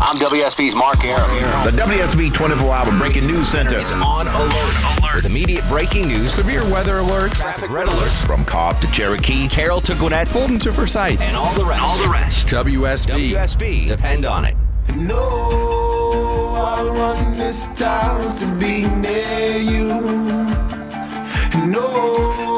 I'm 0.00 0.16
WSB's 0.16 0.74
Mark 0.74 1.04
Arum. 1.04 1.28
The 1.64 1.70
WSB 1.82 2.32
24 2.32 2.72
Hour 2.74 2.98
Breaking 2.98 3.26
News 3.26 3.48
Center 3.48 3.78
is 3.78 3.90
on 3.92 4.26
alert. 4.26 4.98
Alert. 4.98 5.14
With 5.16 5.26
immediate 5.26 5.64
breaking 5.68 6.08
news, 6.08 6.34
severe 6.34 6.62
weather 6.64 6.94
alerts, 6.94 7.40
traffic 7.40 7.70
red 7.70 7.86
alerts, 7.88 8.26
from 8.26 8.44
Cobb 8.44 8.80
to 8.80 8.90
Cherokee, 8.90 9.48
Carroll 9.48 9.80
to 9.82 9.94
Gwinnett, 9.94 10.28
Fulton 10.28 10.58
to 10.60 10.72
Forsyth, 10.72 11.20
and 11.20 11.36
all 11.36 11.52
the 11.54 11.64
rest. 11.64 11.82
All 11.82 11.98
the 11.98 12.08
rest. 12.08 12.46
WSB. 12.48 13.32
WSB. 13.32 13.88
Depend 13.88 14.24
on 14.24 14.44
it. 14.44 14.56
No, 14.96 16.54
I 16.56 16.82
want 16.90 17.36
this 17.36 17.64
town 17.74 18.36
to 18.36 18.46
be 18.56 18.86
near 18.86 19.56
you. 19.58 19.88
No, 21.66 22.51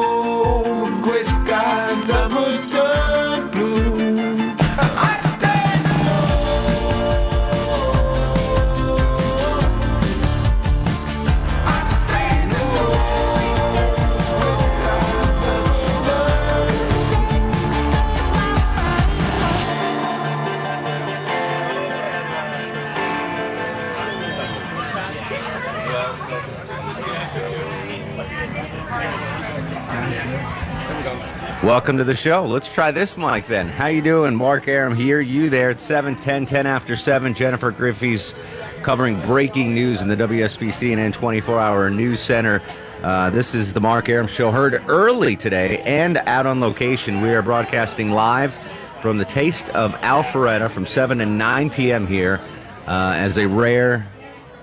Welcome 31.75 31.97
to 31.97 32.05
the 32.05 32.15
show. 32.15 32.45
Let's 32.45 32.71
try 32.71 32.91
this 32.91 33.17
mic 33.17 33.49
then. 33.49 33.67
How 33.67 33.87
you 33.87 34.01
doing? 34.01 34.33
Mark 34.33 34.69
Arum 34.69 34.95
here, 34.95 35.19
you 35.19 35.49
there 35.49 35.71
at 35.71 35.81
7, 35.81 36.15
10, 36.15 36.45
10 36.45 36.65
after 36.65 36.95
7. 36.95 37.33
Jennifer 37.33 37.69
Griffey's 37.69 38.33
covering 38.81 39.21
breaking 39.23 39.73
news 39.73 40.01
in 40.01 40.07
the 40.07 40.15
WSB 40.15 40.69
CNN 40.69 41.13
24-hour 41.13 41.89
news 41.89 42.21
center. 42.21 42.61
Uh, 43.03 43.29
this 43.29 43.53
is 43.53 43.73
the 43.73 43.81
Mark 43.81 44.07
Arum 44.07 44.25
Show, 44.25 44.51
heard 44.51 44.81
early 44.87 45.35
today 45.35 45.79
and 45.79 46.15
out 46.19 46.45
on 46.45 46.61
location. 46.61 47.21
We 47.21 47.31
are 47.31 47.41
broadcasting 47.41 48.11
live 48.11 48.57
from 49.01 49.17
the 49.17 49.25
Taste 49.25 49.67
of 49.71 49.95
Alpharetta 49.95 50.71
from 50.71 50.87
7 50.87 51.19
and 51.19 51.37
9 51.37 51.69
p.m. 51.71 52.07
here 52.07 52.39
uh, 52.87 53.15
as 53.17 53.37
a 53.37 53.49
rare 53.49 54.07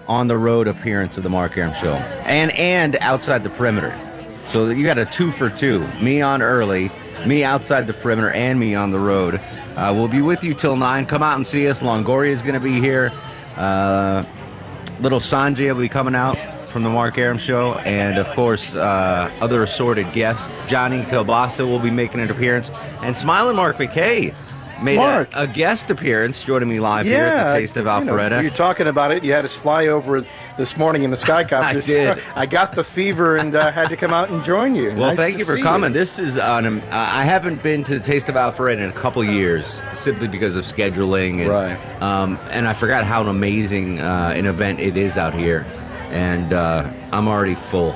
on-the-road 0.08 0.66
appearance 0.66 1.18
of 1.18 1.24
the 1.24 1.30
Mark 1.30 1.58
Arum 1.58 1.74
Show. 1.74 1.92
And, 2.24 2.52
and 2.52 2.96
outside 3.02 3.42
the 3.42 3.50
perimeter. 3.50 3.94
So 4.46 4.70
you 4.70 4.84
got 4.84 4.98
a 4.98 5.06
two 5.06 5.30
for 5.30 5.48
two. 5.48 5.86
Me 6.00 6.20
on 6.20 6.42
early, 6.42 6.90
me 7.26 7.44
outside 7.44 7.86
the 7.86 7.92
perimeter, 7.92 8.30
and 8.30 8.58
me 8.58 8.74
on 8.74 8.90
the 8.90 8.98
road. 8.98 9.40
Uh, 9.76 9.92
we'll 9.94 10.08
be 10.08 10.22
with 10.22 10.44
you 10.44 10.54
till 10.54 10.76
nine. 10.76 11.06
Come 11.06 11.22
out 11.22 11.36
and 11.36 11.46
see 11.46 11.68
us. 11.68 11.80
Longoria 11.80 12.30
is 12.30 12.42
going 12.42 12.54
to 12.54 12.60
be 12.60 12.80
here. 12.80 13.12
Uh, 13.56 14.24
little 15.00 15.20
Sanjay 15.20 15.72
will 15.72 15.80
be 15.80 15.88
coming 15.88 16.14
out 16.14 16.36
from 16.68 16.82
the 16.82 16.88
Mark 16.88 17.18
Arum 17.18 17.38
Show, 17.38 17.74
and 17.74 18.18
of 18.18 18.28
course, 18.30 18.74
uh, 18.74 19.30
other 19.40 19.62
assorted 19.62 20.10
guests. 20.12 20.50
Johnny 20.66 21.02
Kilbasa 21.02 21.66
will 21.66 21.78
be 21.78 21.90
making 21.90 22.20
an 22.20 22.30
appearance, 22.30 22.70
and 23.02 23.16
Smiling 23.16 23.56
Mark 23.56 23.76
McKay 23.76 24.34
made 24.82 24.96
a, 24.96 24.98
Mark. 24.98 25.28
a 25.34 25.46
guest 25.46 25.90
appearance 25.90 26.42
joining 26.44 26.68
me 26.68 26.80
live 26.80 27.06
here 27.06 27.18
at 27.18 27.52
the 27.52 27.58
Taste 27.60 27.76
of 27.76 27.84
you 27.84 27.90
Alpharetta. 27.90 28.42
you're 28.42 28.50
talking 28.50 28.86
about 28.86 29.10
it. 29.12 29.24
You 29.24 29.32
had 29.32 29.44
us 29.44 29.54
fly 29.54 29.86
over 29.86 30.24
this 30.58 30.76
morning 30.76 31.02
in 31.02 31.10
the 31.10 31.16
Skycopter. 31.16 31.52
I 31.62 31.80
did. 31.80 32.22
I 32.34 32.46
got 32.46 32.72
the 32.72 32.84
fever 32.84 33.36
and 33.36 33.54
uh, 33.54 33.70
had 33.72 33.88
to 33.88 33.96
come 33.96 34.12
out 34.12 34.30
and 34.30 34.42
join 34.44 34.74
you. 34.74 34.88
Well, 34.88 35.08
Nice 35.08 35.16
thank 35.16 35.38
you 35.38 35.44
for 35.44 35.58
coming. 35.58 35.92
This 35.92 36.18
is 36.18 36.38
on. 36.38 36.66
um, 36.66 36.82
I 36.90 37.24
haven't 37.24 37.62
been 37.62 37.84
to 37.84 37.98
the 37.98 38.04
Taste 38.04 38.28
of 38.28 38.34
Alpharetta 38.34 38.78
in 38.78 38.90
a 38.90 38.92
couple 38.92 39.22
years, 39.24 39.80
simply 39.94 40.28
because 40.28 40.56
of 40.56 40.64
scheduling. 40.64 41.40
And, 41.40 41.48
Right. 41.48 42.02
Um, 42.02 42.38
and 42.50 42.66
I 42.66 42.74
forgot 42.74 43.04
how 43.04 43.22
amazing 43.26 44.00
uh, 44.00 44.32
an 44.34 44.46
event 44.46 44.80
it 44.80 44.96
is 44.96 45.16
out 45.18 45.34
here, 45.34 45.66
and 46.10 46.52
uh, 46.52 46.90
I'm 47.12 47.28
already 47.28 47.54
full. 47.54 47.94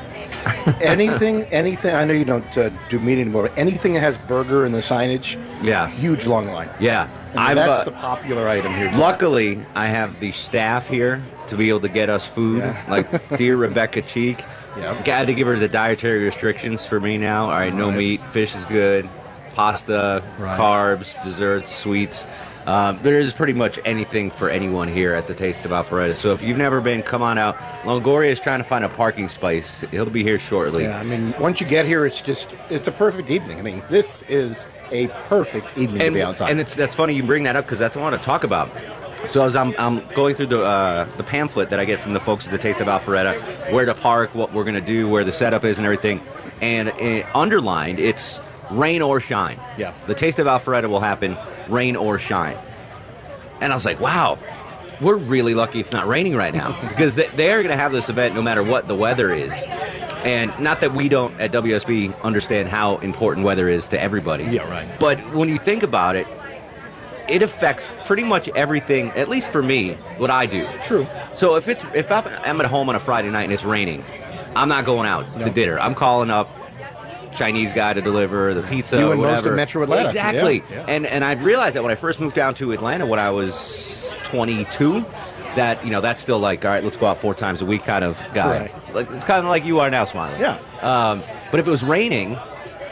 anything, 0.81 1.43
anything. 1.45 1.95
I 1.95 2.05
know 2.05 2.15
you 2.15 2.25
don't 2.25 2.57
uh, 2.59 2.71
do 2.89 2.99
meat 2.99 3.21
anymore. 3.21 3.43
But 3.45 3.59
anything 3.59 3.93
that 3.95 4.01
has 4.01 4.17
burger 4.19 4.65
in 4.67 4.73
the 4.73 4.79
signage, 4.79 5.37
Yeah. 5.63 5.89
huge 5.89 6.27
long 6.27 6.47
line. 6.49 6.71
Yeah. 6.81 7.09
I'm, 7.35 7.57
that's 7.57 7.81
uh, 7.81 7.85
the 7.85 7.93
popular 7.93 8.49
item 8.49 8.73
here. 8.75 8.91
Luckily, 8.95 9.65
I 9.75 9.87
have 9.87 10.19
the 10.21 10.33
staff 10.33 10.89
here 10.89 11.23
to 11.49 11.57
be 11.57 11.69
able 11.69 11.81
to 11.81 11.89
get 11.89 12.09
us 12.09 12.27
food, 12.27 12.59
Yeah. 12.59 12.83
like 12.89 13.37
dear 13.37 13.57
Rebecca 13.57 14.03
Cheek. 14.03 14.43
Yep. 14.77 15.05
Got 15.05 15.27
to 15.27 15.35
give 15.35 15.47
her 15.47 15.59
the 15.59 15.69
dietary 15.69 16.25
restrictions 16.25 16.85
for 16.85 17.01
me 17.01 17.17
now. 17.19 17.45
All 17.45 17.51
right, 17.53 17.73
no 17.75 17.89
Right. 17.89 17.97
meat, 17.97 18.21
fish 18.27 18.55
is 18.55 18.65
good, 18.67 19.09
pasta, 19.55 20.23
Right. 20.39 20.59
carbs, 20.59 21.21
desserts, 21.25 21.75
sweets. 21.75 22.25
Um, 22.67 22.99
there 23.03 23.21
is 23.21 23.33
pretty 23.33 23.53
much 23.53 23.79
anything 23.85 24.31
for 24.31 24.51
anyone 24.51 24.89
here 24.89 25.15
at 25.15 25.29
the 25.29 25.35
Taste 25.35 25.65
of 25.65 25.71
Alpharetta. 25.71 26.17
So 26.17 26.33
if 26.33 26.43
you've 26.43 26.59
never 26.59 26.81
been, 26.81 27.03
come 27.03 27.23
on 27.23 27.39
out. 27.39 27.57
Longoria 27.83 28.31
is 28.31 28.41
trying 28.41 28.59
to 28.59 28.65
find 28.65 28.85
a 28.85 28.89
parking 28.89 29.29
space. 29.29 29.85
He'll 29.93 30.07
be 30.07 30.25
here 30.25 30.39
shortly. 30.39 30.83
Yeah, 30.85 30.99
I 30.99 31.05
mean, 31.05 31.33
once 31.39 31.61
you 31.61 31.67
get 31.67 31.87
here, 31.87 32.05
it's 32.05 32.21
just 32.21 32.55
it's 32.69 32.89
a 32.89 32.93
perfect 32.93 33.31
evening. 33.31 33.59
I 33.59 33.63
mean, 33.63 33.83
this 33.89 34.23
is 34.23 34.67
a 34.91 35.07
perfect 35.29 35.79
evening 35.79 36.03
and, 36.03 36.15
to 36.15 36.19
be 36.19 36.23
outside. 36.23 36.51
and 36.51 36.61
it's 36.61 36.75
that's 36.75 36.95
funny 36.95 37.15
you 37.15 37.23
bring 37.23 37.45
that 37.45 37.55
up 37.57 37.65
because 37.65 37.79
that's 37.79 37.95
what 37.95 38.03
I 38.03 38.11
want 38.11 38.21
to 38.21 38.27
talk 38.27 38.43
about. 38.43 38.69
So 39.29 39.45
as 39.45 39.57
I'm, 39.57 39.75
I'm 39.79 40.07
going 40.15 40.35
through 40.35 40.47
the 40.47 40.63
uh, 40.63 41.09
the 41.17 41.25
pamphlet 41.25 41.71
that 41.71 41.81
I 41.81 41.85
get 41.85 41.99
from 42.01 42.13
the 42.13 42.21
folks 42.21 42.47
at 42.47 42.53
the 42.53 42.59
Taste 42.59 42.81
of 42.81 42.89
Alpharetta, 42.89 43.73
where 43.73 43.85
to 43.85 43.95
park, 43.95 44.35
what 44.35 44.53
we're 44.53 44.65
going 44.65 44.75
to 44.75 44.81
do, 44.81 45.09
where 45.09 45.25
the 45.25 45.33
setup 45.33 45.65
is, 45.65 45.79
and 45.79 45.87
everything, 45.87 46.21
and 46.61 46.89
uh, 46.91 47.27
underlined 47.35 47.99
it's 47.99 48.41
rain 48.71 49.03
or 49.03 49.21
shine. 49.21 49.59
Yeah. 49.79 49.95
The 50.07 50.15
Taste 50.15 50.39
of 50.39 50.47
Alpharetta 50.47 50.89
will 50.89 51.01
happen, 51.01 51.37
rain 51.69 51.97
or 51.97 52.19
shine. 52.19 52.57
And 53.61 53.73
I 53.73 53.77
was 53.77 53.85
like, 53.85 54.01
wow, 54.01 54.39
we're 55.01 55.17
really 55.17 55.55
lucky 55.55 55.81
it's 55.81 55.93
not 55.93 56.07
raining 56.07 56.35
right 56.35 56.55
now 56.55 56.79
because 56.89 57.15
they, 57.15 57.29
they're 57.29 57.63
going 57.63 57.75
to 57.75 57.81
have 57.81 57.93
this 57.93 58.09
event 58.09 58.35
no 58.35 58.43
matter 58.43 58.63
what 58.63 58.89
the 58.89 58.95
weather 58.95 59.31
is. 59.31 59.53
And 60.25 60.59
not 60.59 60.81
that 60.81 60.93
we 60.93 61.09
don't 61.09 61.39
at 61.41 61.53
WSB 61.53 62.21
understand 62.23 62.69
how 62.69 62.97
important 62.99 63.47
weather 63.47 63.69
is 63.69 63.87
to 63.89 64.01
everybody. 64.01 64.45
Yeah, 64.45 64.69
right. 64.69 64.89
But 64.99 65.19
when 65.33 65.49
you 65.49 65.59
think 65.59 65.83
about 65.83 66.17
it, 66.17 66.27
it 67.29 67.43
affects 67.43 67.91
pretty 68.05 68.25
much 68.25 68.49
everything, 68.51 69.11
at 69.11 69.29
least 69.29 69.49
for 69.49 69.63
me, 69.63 69.95
what 70.17 70.31
I 70.31 70.47
do. 70.47 70.67
True. 70.85 71.07
So 71.35 71.57
if 71.57 71.69
it's 71.69 71.85
if 71.95 72.11
I'm 72.11 72.27
I'm 72.27 72.61
at 72.61 72.67
home 72.67 72.89
on 72.89 72.97
a 72.97 73.01
Friday 73.01 73.31
night 73.31 73.45
and 73.45 73.53
it's 73.53 73.65
raining, 73.65 74.05
I'm 74.55 74.69
not 74.69 74.85
going 74.85 75.07
out 75.07 75.41
to 75.43 75.51
dinner. 75.51 75.79
I'm 75.79 75.95
calling 75.95 76.31
up 76.31 76.49
Chinese 77.37 77.73
guy 77.73 77.93
to 77.93 78.01
deliver 78.01 78.55
the 78.55 78.63
pizza. 78.63 78.99
You 78.99 79.09
or 79.09 79.13
and 79.13 79.21
most 79.21 79.29
of 79.29 79.37
whatever. 79.45 79.57
Metro 79.57 79.83
Atlanta. 79.83 80.09
Exactly. 80.09 80.65
Yeah, 80.71 80.77
yeah. 80.77 80.85
And 80.89 81.07
and 81.07 81.25
I've 81.25 81.45
realized 81.45 81.77
that 81.77 81.83
when 81.83 81.93
I 81.93 81.97
first 81.97 82.21
moved 82.21 82.35
down 82.35 82.55
to 82.57 82.73
Atlanta 82.73 83.07
when 83.07 83.19
I 83.19 83.31
was 83.31 84.13
22, 84.25 85.05
that 85.57 85.85
you 85.85 85.91
know 85.91 86.01
that's 86.01 86.21
still 86.21 86.39
like 86.39 86.65
all 86.65 86.71
right, 86.71 86.85
let's 86.85 86.97
go 86.97 87.07
out 87.07 87.19
four 87.19 87.35
times 87.35 87.63
a 87.63 87.67
week 87.67 87.85
kind 87.85 88.05
of 88.05 88.23
guy. 88.35 88.61
Right. 88.61 88.95
Like 88.95 89.11
it's 89.11 89.25
kind 89.25 89.45
of 89.45 89.51
like 89.51 89.65
you 89.65 89.81
are 89.81 89.91
now, 89.91 90.05
smiling. 90.05 90.41
Yeah. 90.41 90.59
Um, 90.81 91.23
but 91.51 91.61
if 91.61 91.67
it 91.67 91.71
was 91.71 91.85
raining, 91.85 92.39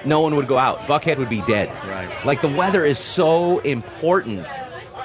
no 0.05 0.21
one 0.21 0.37
would 0.37 0.47
go 0.47 0.59
out. 0.59 0.81
Buckhead 0.81 1.19
would 1.19 1.31
be 1.31 1.43
dead. 1.43 1.69
Right. 1.89 2.09
Like 2.25 2.41
the 2.41 2.49
weather 2.49 2.85
is 2.85 2.99
so 2.99 3.59
important 3.61 4.47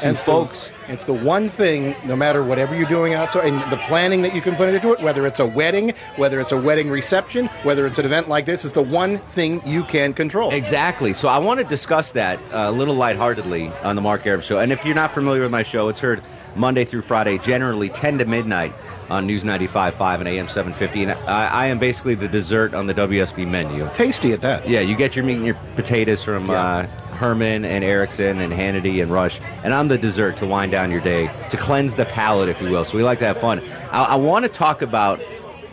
and 0.04 0.12
it's 0.12 0.24
folks. 0.24 0.72
The, 0.88 0.94
it's 0.94 1.06
the 1.06 1.14
one 1.14 1.48
thing, 1.50 1.96
no 2.06 2.16
matter 2.16 2.44
whatever 2.44 2.75
you're 2.75 2.88
doing 2.88 3.13
outside, 3.13 3.46
and 3.46 3.72
the 3.72 3.78
planning 3.78 4.22
that 4.24 4.34
you 4.34 4.42
can 4.42 4.56
put 4.56 4.74
into 4.74 4.94
it, 4.94 5.01
whether 5.01 5.25
it's 5.28 5.40
a 5.40 5.46
wedding, 5.46 5.94
whether 6.16 6.40
it's 6.40 6.51
a 6.51 6.57
wedding 6.60 6.90
reception, 6.90 7.48
whether 7.63 7.86
it's 7.86 8.00
an 8.00 8.06
event 8.06 8.28
like 8.30 8.46
this, 8.46 8.66
is 8.66 8.74
the 8.74 8.81
one 8.81 9.19
thing 9.19 9.62
you 9.66 9.84
can 9.84 10.13
control. 10.13 10.51
Exactly. 10.51 11.13
So 11.13 11.28
I 11.28 11.38
want 11.38 11.60
to 11.60 11.63
discuss 11.66 12.12
that 12.12 12.40
uh, 12.51 12.69
a 12.69 12.72
little 12.72 12.96
lightheartedly 12.96 13.68
on 13.84 13.96
the 13.96 14.01
Mark 14.01 14.25
Arum 14.25 14.42
Show. 14.42 14.60
And 14.60 14.72
if 14.72 14.84
you're 14.86 14.96
not 14.96 15.12
familiar 15.12 15.42
with 15.44 15.51
my 15.51 15.63
show, 15.63 15.90
it's 15.90 16.00
heard 16.00 16.24
Monday 16.56 16.84
through 16.86 17.04
Friday, 17.04 17.38
generally 17.38 17.90
10 17.90 18.18
to 18.18 18.25
midnight 18.25 18.74
on 19.12 19.28
News 19.28 19.44
95.5 19.44 20.19
and 20.19 20.28
AM 20.28 20.48
750. 20.48 21.04
And 21.04 21.12
I, 21.12 21.48
I 21.48 21.66
am 21.68 21.78
basically 21.80 22.16
the 22.16 22.28
dessert 22.28 22.74
on 22.74 22.88
the 22.88 22.94
WSB 22.94 23.48
menu. 23.48 23.88
Tasty 23.94 24.34
at 24.34 24.42
that. 24.42 24.68
Yeah, 24.68 24.80
you 24.81 24.95
get 24.95 25.16
your 25.16 25.25
meat 25.25 25.36
and 25.38 25.45
your 25.45 25.57
potatoes 25.75 26.24
from 26.24 26.48
Yeah. 26.48 26.54
uh, 26.63 26.88
Herman 27.19 27.66
and 27.66 27.83
Erickson 27.83 28.39
and 28.39 28.54
Hannity 28.54 29.04
and 29.04 29.12
Rush, 29.12 29.42
and 29.63 29.74
I'm 29.74 29.89
the 29.89 29.98
dessert 29.98 30.38
to 30.38 30.45
wind 30.45 30.71
down 30.71 30.89
your 30.89 31.01
day, 31.01 31.30
to 31.50 31.57
cleanse 31.57 31.94
the 31.94 32.06
palate, 32.06 32.48
if 32.48 32.62
you 32.62 32.69
will. 32.69 32.86
So 32.86 32.95
we 32.95 33.04
like 33.04 33.19
to 33.19 33.25
have 33.25 33.38
fun. 33.38 33.62
I, 33.92 34.04
I 34.04 34.16
want 34.16 34.44
to 34.45 34.50
talk 34.50 34.81
about, 34.81 35.19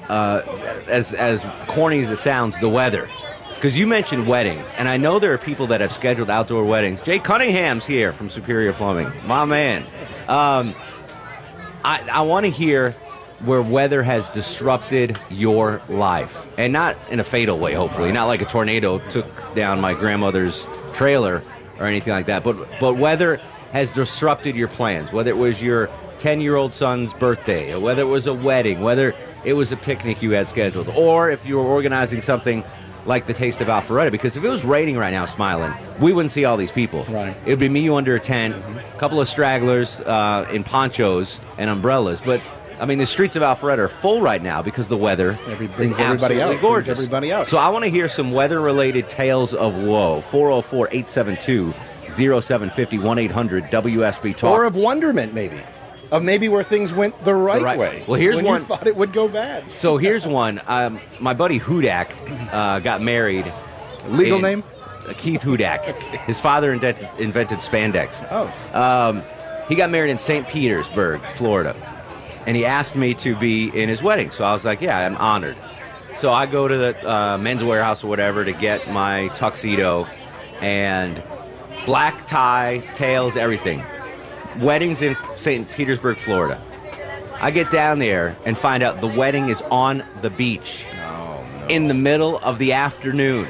uh, 0.08 0.42
as 0.88 1.14
as 1.14 1.46
corny 1.68 2.00
as 2.00 2.10
it 2.10 2.18
sounds, 2.18 2.58
the 2.58 2.68
weather, 2.68 3.08
because 3.54 3.78
you 3.78 3.86
mentioned 3.86 4.26
weddings, 4.26 4.66
and 4.76 4.88
I 4.88 4.96
know 4.96 5.20
there 5.20 5.32
are 5.32 5.38
people 5.38 5.68
that 5.68 5.80
have 5.80 5.92
scheduled 5.92 6.30
outdoor 6.30 6.64
weddings. 6.64 7.00
Jay 7.02 7.20
Cunningham's 7.20 7.86
here 7.86 8.12
from 8.12 8.28
Superior 8.28 8.72
Plumbing, 8.72 9.10
my 9.24 9.44
man. 9.44 9.84
Um, 10.26 10.74
I, 11.84 12.04
I 12.10 12.22
want 12.22 12.44
to 12.46 12.50
hear 12.50 12.96
where 13.40 13.62
weather 13.62 14.02
has 14.02 14.28
disrupted 14.30 15.18
your 15.30 15.80
life, 15.88 16.46
and 16.58 16.72
not 16.72 16.96
in 17.10 17.20
a 17.20 17.24
fatal 17.24 17.58
way. 17.58 17.74
Hopefully, 17.74 18.12
not 18.12 18.26
like 18.26 18.42
a 18.42 18.46
tornado 18.46 18.98
took 19.10 19.26
down 19.54 19.80
my 19.80 19.94
grandmother's 19.94 20.66
trailer 20.92 21.42
or 21.78 21.86
anything 21.86 22.12
like 22.12 22.26
that. 22.26 22.42
But 22.42 22.56
but 22.80 22.94
weather 22.94 23.40
has 23.72 23.92
disrupted 23.92 24.54
your 24.54 24.68
plans. 24.68 25.12
Whether 25.12 25.30
it 25.30 25.36
was 25.36 25.60
your 25.60 25.90
10 26.18 26.40
year 26.40 26.56
old 26.56 26.72
son's 26.72 27.12
birthday, 27.14 27.72
or 27.72 27.80
whether 27.80 28.02
it 28.02 28.06
was 28.06 28.26
a 28.26 28.34
wedding, 28.34 28.80
whether 28.80 29.14
it 29.44 29.52
was 29.52 29.72
a 29.72 29.76
picnic 29.76 30.22
you 30.22 30.30
had 30.30 30.48
scheduled, 30.48 30.88
or 30.90 31.30
if 31.30 31.46
you 31.46 31.56
were 31.56 31.64
organizing 31.64 32.22
something 32.22 32.64
like 33.04 33.26
the 33.26 33.34
Taste 33.34 33.60
of 33.60 33.68
Alpharetta. 33.68 34.10
Because 34.10 34.36
if 34.36 34.44
it 34.44 34.48
was 34.48 34.64
raining 34.64 34.96
right 34.96 35.12
now, 35.12 35.26
smiling, 35.26 35.72
we 36.00 36.12
wouldn't 36.12 36.32
see 36.32 36.44
all 36.44 36.56
these 36.56 36.72
people. 36.72 37.04
Right. 37.04 37.36
It 37.46 37.50
would 37.50 37.58
be 37.58 37.68
me, 37.68 37.80
you 37.80 37.94
under 37.94 38.16
a 38.16 38.20
tent, 38.20 38.54
a 38.54 38.98
couple 38.98 39.20
of 39.20 39.28
stragglers 39.28 40.00
uh, 40.00 40.48
in 40.52 40.64
ponchos 40.64 41.40
and 41.58 41.70
umbrellas. 41.70 42.20
But 42.20 42.40
I 42.78 42.84
mean, 42.84 42.98
the 42.98 43.06
streets 43.06 43.36
of 43.36 43.42
Alpharetta 43.42 43.78
are 43.78 43.88
full 43.88 44.20
right 44.20 44.42
now 44.42 44.60
because 44.60 44.88
the 44.88 44.96
weather 44.98 45.38
Every- 45.48 45.66
brings 45.66 45.98
everybody 45.98 46.40
out, 46.42 46.48
brings 46.48 46.60
gorgeous. 46.60 46.88
everybody 46.98 47.32
out. 47.32 47.46
So 47.46 47.56
I 47.56 47.68
want 47.70 47.84
to 47.84 47.90
hear 47.90 48.08
some 48.08 48.32
weather-related 48.32 49.08
tales 49.08 49.54
of 49.54 49.74
woe. 49.74 50.20
404-872-0750 50.30 51.72
1-800-WSB 53.00 54.36
Talk. 54.36 54.50
Or 54.58 54.64
of 54.64 54.76
wonderment, 54.76 55.32
maybe. 55.34 55.58
Of 56.12 56.22
maybe 56.22 56.48
where 56.48 56.62
things 56.62 56.92
went 56.92 57.24
the 57.24 57.34
right, 57.34 57.62
right- 57.62 57.78
way. 57.78 58.02
Well, 58.06 58.20
here's 58.20 58.40
one- 58.42 58.60
you 58.60 58.66
thought 58.66 58.86
it 58.86 58.94
would 58.96 59.12
go 59.12 59.26
bad. 59.26 59.64
So 59.74 59.96
here's 59.96 60.26
one. 60.26 60.60
Um, 60.66 61.00
my 61.18 61.34
buddy 61.34 61.58
Hudak 61.58 62.10
uh, 62.52 62.78
got 62.80 63.02
married. 63.02 63.50
Legal 64.08 64.36
in- 64.36 64.42
name? 64.42 64.64
Uh, 65.08 65.14
Keith 65.16 65.40
Hudak. 65.42 65.84
His 66.26 66.38
father 66.38 66.72
invented, 66.72 67.08
invented 67.18 67.58
spandex. 67.58 68.24
Oh. 68.30 68.52
Um, 68.78 69.22
he 69.68 69.74
got 69.74 69.90
married 69.90 70.10
in 70.10 70.18
St. 70.18 70.46
Petersburg, 70.46 71.20
Florida. 71.32 71.74
And 72.46 72.56
he 72.56 72.64
asked 72.64 72.94
me 72.96 73.14
to 73.14 73.34
be 73.36 73.68
in 73.68 73.88
his 73.88 74.02
wedding. 74.02 74.30
So 74.30 74.44
I 74.44 74.52
was 74.52 74.64
like, 74.64 74.80
yeah, 74.80 74.98
I'm 74.98 75.16
honored. 75.16 75.56
So 76.16 76.32
I 76.32 76.46
go 76.46 76.66
to 76.68 76.76
the 76.76 77.10
uh, 77.10 77.38
men's 77.38 77.62
warehouse 77.64 78.02
or 78.04 78.06
whatever 78.08 78.44
to 78.44 78.52
get 78.52 78.90
my 78.90 79.28
tuxedo 79.28 80.04
and 80.60 81.22
black 81.84 82.26
tie, 82.26 82.78
tails, 82.94 83.36
everything. 83.36 83.82
Weddings 84.60 85.02
in 85.02 85.16
St. 85.36 85.70
Petersburg, 85.72 86.16
Florida. 86.18 86.62
I 87.38 87.50
get 87.50 87.70
down 87.70 87.98
there 87.98 88.34
and 88.46 88.56
find 88.56 88.82
out 88.82 89.00
the 89.02 89.06
wedding 89.08 89.50
is 89.50 89.60
on 89.70 90.02
the 90.22 90.30
beach 90.30 90.86
in 91.68 91.88
the 91.88 91.94
middle 91.94 92.38
of 92.38 92.58
the 92.58 92.72
afternoon. 92.72 93.46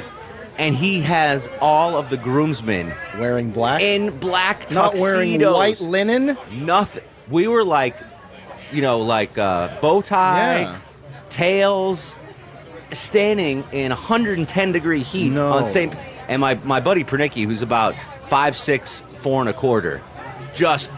And 0.59 0.75
he 0.75 1.03
has 1.03 1.49
all 1.61 1.97
of 1.97 2.09
the 2.09 2.17
groomsmen 2.17 2.93
Wearing 3.19 3.51
black? 3.53 3.83
in 3.83 4.19
black 4.19 4.63
tuxedos. 4.63 4.75
not 4.75 4.95
wearing 4.99 5.41
white 5.41 5.81
linen? 5.81 6.37
Nothing. 6.51 7.05
We 7.29 7.47
were 7.47 7.63
like, 7.63 7.97
you 8.73 8.83
know, 8.83 9.01
like 9.01 9.37
uh, 9.39 9.69
bow 9.81 10.03
tie, 10.03 10.61
Yeah. 10.63 10.79
tails, 11.31 12.15
standing 12.93 13.65
in 13.73 13.91
110 13.91 14.73
degree 14.73 15.03
heat 15.03 15.31
No. 15.31 15.49
on 15.53 15.67
St. 15.67 15.95
And 16.29 16.41
my, 16.41 16.55
my 16.65 16.81
buddy 16.81 17.05
Pernicki, 17.05 17.45
who's 17.45 17.63
about 17.63 17.95
five 18.23 18.57
six, 18.57 19.03
four 19.17 19.41
and 19.41 19.49
a 19.49 19.53
quarter, 19.53 20.03
just 20.55 20.91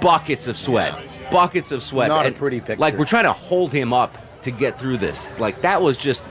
buckets 0.00 0.46
of 0.46 0.56
sweat, 0.56 0.94
buckets 1.30 1.72
of 1.72 1.82
sweat. 1.82 2.08
Not 2.08 2.24
a 2.24 2.28
And, 2.28 2.36
pretty 2.36 2.60
picture. 2.60 2.76
Like 2.80 2.96
we're 2.96 3.04
trying 3.04 3.24
to 3.24 3.32
hold 3.32 3.72
him 3.72 3.92
up 3.92 4.16
to 4.42 4.50
get 4.50 4.78
through 4.78 4.98
this. 4.98 5.28
Like 5.38 5.62
that 5.62 5.82
was 5.82 5.96
just. 5.96 6.24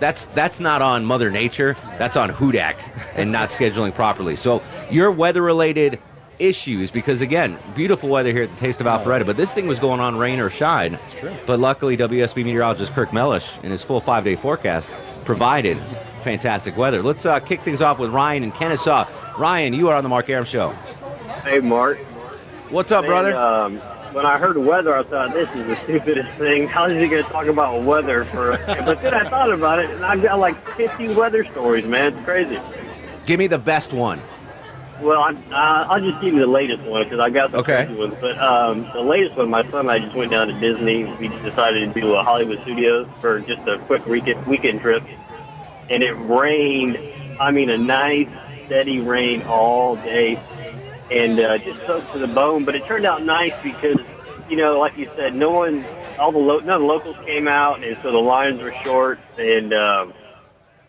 That's 0.00 0.24
that's 0.34 0.58
not 0.58 0.82
on 0.82 1.04
Mother 1.04 1.30
Nature. 1.30 1.76
That's 1.96 2.16
on 2.16 2.28
Hudak 2.30 2.74
and 3.14 3.30
not 3.30 3.50
scheduling 3.56 3.94
properly. 3.94 4.34
So 4.34 4.60
your 4.90 5.12
weather-related 5.12 6.00
issues, 6.38 6.90
because 6.90 7.20
again, 7.20 7.58
beautiful 7.74 8.08
weather 8.08 8.32
here 8.32 8.44
at 8.44 8.50
the 8.50 8.56
Taste 8.56 8.80
of 8.80 8.86
Alpharetta, 8.86 9.26
but 9.26 9.36
this 9.36 9.54
thing 9.54 9.66
was 9.66 9.78
going 9.78 10.00
on 10.00 10.16
rain 10.16 10.40
or 10.40 10.50
shine. 10.50 10.92
That's 10.92 11.18
true. 11.18 11.34
But 11.46 11.60
luckily, 11.60 11.96
WSB 11.96 12.44
meteorologist 12.44 12.92
Kirk 12.92 13.12
Mellish, 13.12 13.48
in 13.62 13.70
his 13.70 13.82
full 13.82 14.00
five-day 14.00 14.36
forecast, 14.36 14.90
provided 15.24 15.78
fantastic 16.22 16.76
weather. 16.76 17.02
Let's 17.02 17.26
uh, 17.26 17.40
kick 17.40 17.60
things 17.62 17.82
off 17.82 17.98
with 17.98 18.10
Ryan 18.10 18.44
in 18.44 18.52
Kennesaw. 18.52 19.08
Ryan, 19.38 19.72
you 19.72 19.88
are 19.88 19.96
on 19.96 20.02
the 20.02 20.08
Mark 20.08 20.28
Arum 20.30 20.44
Show. 20.44 20.70
Hey, 21.44 21.60
Mark. 21.60 21.98
What's 22.70 22.92
up, 22.92 23.04
brother? 23.04 23.36
Um, 23.36 23.78
when 24.12 24.26
I 24.26 24.38
heard 24.38 24.56
weather, 24.56 24.96
I 24.96 25.02
thought 25.02 25.32
this 25.32 25.48
is 25.54 25.66
the 25.66 25.76
stupidest 25.84 26.30
thing. 26.38 26.68
How 26.68 26.84
is 26.84 27.00
he 27.00 27.08
going 27.08 27.24
to 27.24 27.30
talk 27.30 27.46
about 27.46 27.82
weather 27.82 28.24
for? 28.24 28.58
but 28.66 29.02
then 29.02 29.14
I 29.14 29.28
thought 29.28 29.50
about 29.50 29.78
it, 29.78 29.90
and 29.90 30.04
I've 30.04 30.22
got 30.22 30.38
like 30.38 30.68
50 30.76 31.14
weather 31.14 31.44
stories, 31.44 31.86
man. 31.86 32.12
It's 32.12 32.24
crazy. 32.24 32.60
Give 33.26 33.38
me 33.38 33.46
the 33.46 33.58
best 33.58 33.92
one. 33.92 34.20
Well, 35.02 35.20
I, 35.20 35.30
uh, 35.32 35.86
I'll 35.90 36.00
just 36.00 36.20
give 36.22 36.34
you 36.34 36.40
the 36.40 36.46
latest 36.46 36.82
one 36.86 37.02
because 37.04 37.18
I 37.20 37.28
got 37.28 37.50
the 37.50 37.58
Okay. 37.58 37.84
crazy 37.86 37.94
ones. 37.98 38.14
But 38.20 38.38
um, 38.38 38.88
the 38.94 39.00
latest 39.02 39.36
one, 39.36 39.50
my 39.50 39.62
son 39.70 39.80
and 39.80 39.90
I 39.90 39.98
just 39.98 40.16
went 40.16 40.30
down 40.30 40.46
to 40.46 40.54
Disney. 40.60 41.04
We 41.18 41.28
decided 41.42 41.92
to 41.92 42.00
do 42.00 42.14
a 42.14 42.22
Hollywood 42.22 42.58
Studios 42.62 43.08
for 43.20 43.40
just 43.40 43.60
a 43.66 43.78
quick 43.86 44.06
weekend 44.06 44.46
weekend 44.46 44.80
trip, 44.80 45.02
and 45.90 46.02
it 46.02 46.12
rained. 46.12 46.98
I 47.40 47.50
mean, 47.50 47.70
a 47.70 47.78
nice 47.78 48.28
steady 48.66 49.00
rain 49.00 49.42
all 49.42 49.96
day, 49.96 50.38
and 51.10 51.40
uh, 51.40 51.58
just 51.58 51.84
soaked 51.86 52.12
to 52.12 52.20
the 52.20 52.28
bone. 52.28 52.64
But 52.64 52.76
it 52.76 52.84
turned 52.86 53.04
out 53.06 53.24
nice 53.24 53.54
because, 53.62 53.98
you 54.48 54.56
know, 54.56 54.78
like 54.78 54.96
you 54.96 55.08
said, 55.16 55.34
no 55.34 55.50
one, 55.50 55.84
all 56.18 56.30
the 56.30 56.38
lo- 56.38 56.60
none 56.60 56.76
of 56.76 56.82
the 56.82 56.86
locals 56.86 57.16
came 57.26 57.48
out, 57.48 57.82
and 57.82 57.96
so 58.04 58.12
the 58.12 58.18
lines 58.18 58.62
were 58.62 58.72
short. 58.84 59.18
And 59.36 59.74
um, 59.74 60.14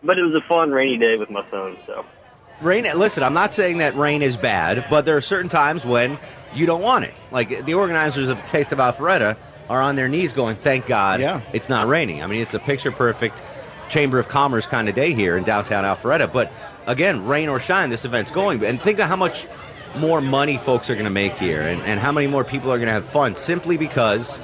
but 0.03 0.19
it 0.19 0.21
was 0.23 0.35
a 0.37 0.47
fun 0.47 0.69
rainy 0.71 0.97
day 0.97 1.17
with 1.17 1.31
my 1.31 1.41
son. 1.49 1.77
So. 1.87 2.05
Rain. 2.63 2.85
Listen, 2.95 3.23
I'm 3.23 3.33
not 3.33 3.53
saying 3.53 3.79
that 3.79 3.95
rain 3.97 4.21
is 4.21 4.37
bad, 4.37 4.85
but 4.89 5.05
there 5.05 5.17
are 5.17 5.21
certain 5.21 5.49
times 5.49 5.85
when 5.85 6.17
you 6.53 6.65
don't 6.65 6.81
want 6.81 7.05
it. 7.05 7.13
Like 7.31 7.65
the 7.65 7.73
organizers 7.73 8.29
of 8.29 8.41
Taste 8.45 8.71
of 8.71 8.79
Alpharetta 8.79 9.35
are 9.69 9.81
on 9.81 9.95
their 9.95 10.07
knees 10.07 10.33
going, 10.33 10.55
"Thank 10.55 10.85
God, 10.87 11.19
Yeah. 11.19 11.41
it's 11.51 11.69
not 11.69 11.87
raining." 11.87 12.23
I 12.23 12.27
mean, 12.27 12.41
it's 12.41 12.53
a 12.53 12.59
picture 12.59 12.91
perfect 12.91 13.41
Chamber 13.89 14.17
of 14.19 14.27
Commerce 14.29 14.65
kind 14.65 14.87
of 14.89 14.95
day 14.95 15.13
here 15.13 15.37
in 15.37 15.43
downtown 15.43 15.83
Alpharetta. 15.83 16.31
But 16.31 16.51
again, 16.87 17.25
rain 17.25 17.49
or 17.49 17.59
shine, 17.59 17.89
this 17.89 18.05
event's 18.05 18.31
going. 18.31 18.63
And 18.63 18.81
think 18.81 18.99
of 18.99 19.07
how 19.07 19.15
much 19.15 19.45
more 19.97 20.21
money 20.21 20.57
folks 20.57 20.89
are 20.89 20.95
going 20.95 21.05
to 21.05 21.11
make 21.11 21.37
here, 21.37 21.61
and, 21.61 21.81
and 21.83 21.99
how 21.99 22.11
many 22.11 22.27
more 22.27 22.43
people 22.43 22.71
are 22.71 22.77
going 22.77 22.87
to 22.87 22.93
have 22.93 23.05
fun 23.05 23.35
simply 23.35 23.77
because 23.77 24.39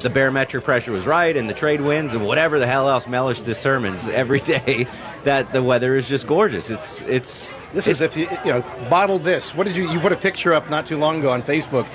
the 0.00 0.10
barometric 0.10 0.64
pressure 0.64 0.90
was 0.90 1.06
right 1.06 1.36
and 1.36 1.48
the 1.48 1.54
trade 1.54 1.80
winds 1.80 2.12
and 2.12 2.26
whatever 2.26 2.58
the 2.58 2.66
hell 2.66 2.88
else 2.90 3.06
Mellish 3.06 3.38
determines 3.38 4.08
every 4.08 4.40
day 4.56 4.88
that 5.24 5.52
the 5.52 5.62
weather 5.62 5.94
is 5.94 6.08
just 6.08 6.26
gorgeous. 6.26 6.70
It's 6.70 7.00
it's 7.02 7.54
This 7.72 7.86
is 7.88 8.00
if 8.00 8.16
you 8.16 8.28
you 8.44 8.52
know 8.52 8.60
bottle 8.90 9.18
this. 9.18 9.54
What 9.54 9.64
did 9.66 9.76
you 9.76 9.90
you 9.90 10.00
put 10.00 10.12
a 10.12 10.16
picture 10.16 10.52
up 10.52 10.68
not 10.70 10.86
too 10.86 10.96
long 10.98 11.18
ago 11.20 11.30
on 11.30 11.42
Facebook? 11.42 11.86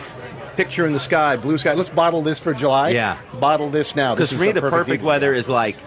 Picture 0.55 0.87
in 0.87 0.93
the 0.93 0.99
sky, 0.99 1.35
blue 1.37 1.57
sky. 1.59 1.73
Let's 1.73 1.89
bottle 1.89 2.21
this 2.23 2.39
for 2.39 2.53
July. 2.53 2.89
Yeah. 2.89 3.17
Bottle 3.39 3.69
this 3.69 3.95
now. 3.95 4.15
because 4.15 4.31
This 4.31 4.39
for 4.39 4.43
is 4.45 4.47
me 4.55 4.59
the 4.59 4.61
perfect 4.61 4.89
evening. 4.89 5.05
weather 5.05 5.33
is 5.33 5.47
like 5.47 5.77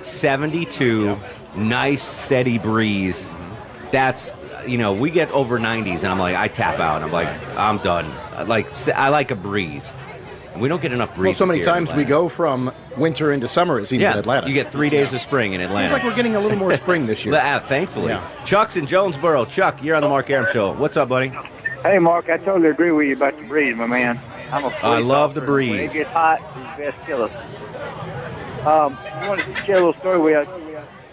72 0.00 1.18
nice 1.56 2.02
steady 2.02 2.58
breeze 2.58 3.28
that's 3.90 4.32
you 4.66 4.78
know 4.78 4.92
we 4.92 5.10
get 5.10 5.30
over 5.32 5.58
90s 5.58 5.96
and 5.98 6.06
i'm 6.06 6.18
like 6.18 6.36
i 6.36 6.46
tap 6.46 6.78
out 6.78 7.02
i'm 7.02 7.10
like 7.10 7.26
i'm 7.56 7.78
done 7.78 8.08
like 8.48 8.68
i 8.90 9.08
like 9.08 9.30
a 9.32 9.34
breeze 9.34 9.92
we 10.58 10.68
don't 10.68 10.82
get 10.82 10.92
enough 10.92 11.14
breeze 11.14 11.26
Well, 11.26 11.34
so 11.34 11.46
many 11.46 11.62
times 11.62 11.92
we 11.92 12.04
go 12.04 12.28
from 12.28 12.72
winter 12.96 13.32
into 13.32 13.48
summer. 13.48 13.78
It 13.80 13.86
seems 13.86 14.02
yeah 14.02 14.12
in 14.14 14.18
Atlanta. 14.18 14.48
you 14.48 14.54
get 14.54 14.70
three 14.72 14.90
days 14.90 15.12
of 15.12 15.20
spring 15.20 15.52
in 15.52 15.60
Atlanta. 15.60 15.90
Seems 15.90 15.92
like 16.02 16.04
we're 16.04 16.16
getting 16.16 16.36
a 16.36 16.40
little 16.40 16.58
more 16.58 16.76
spring 16.76 17.06
this 17.06 17.24
year. 17.24 17.34
Yeah, 17.34 17.58
thankfully 17.60 18.08
Yeah. 18.08 18.28
chuck's 18.44 18.76
in 18.76 18.86
jonesboro 18.86 19.44
chuck 19.46 19.82
you're 19.82 19.96
on 19.96 20.02
the 20.02 20.08
mark 20.08 20.28
arum 20.30 20.46
show 20.52 20.72
what's 20.72 20.96
up 20.96 21.08
buddy 21.08 21.32
Hey, 21.82 21.98
Mark, 21.98 22.28
I 22.28 22.36
totally 22.36 22.68
agree 22.68 22.90
with 22.90 23.06
you 23.06 23.14
about 23.16 23.38
the 23.38 23.44
breeze, 23.44 23.74
my 23.74 23.86
man. 23.86 24.20
I'm 24.52 24.64
a 24.64 24.68
I 24.82 24.98
love 24.98 25.32
the 25.34 25.40
breeze. 25.40 25.70
When 25.70 25.80
it 25.80 25.92
gets 25.94 26.10
hot, 26.10 26.42
it's 26.54 26.76
best 26.94 27.06
kill 27.06 27.22
us. 27.22 27.30
Um, 28.66 28.98
I 29.02 29.26
wanted 29.26 29.46
to 29.46 29.54
share 29.62 29.76
a 29.76 29.86
little 29.86 29.94
story. 29.94 30.18
We 30.18 30.34
uh, 30.34 30.44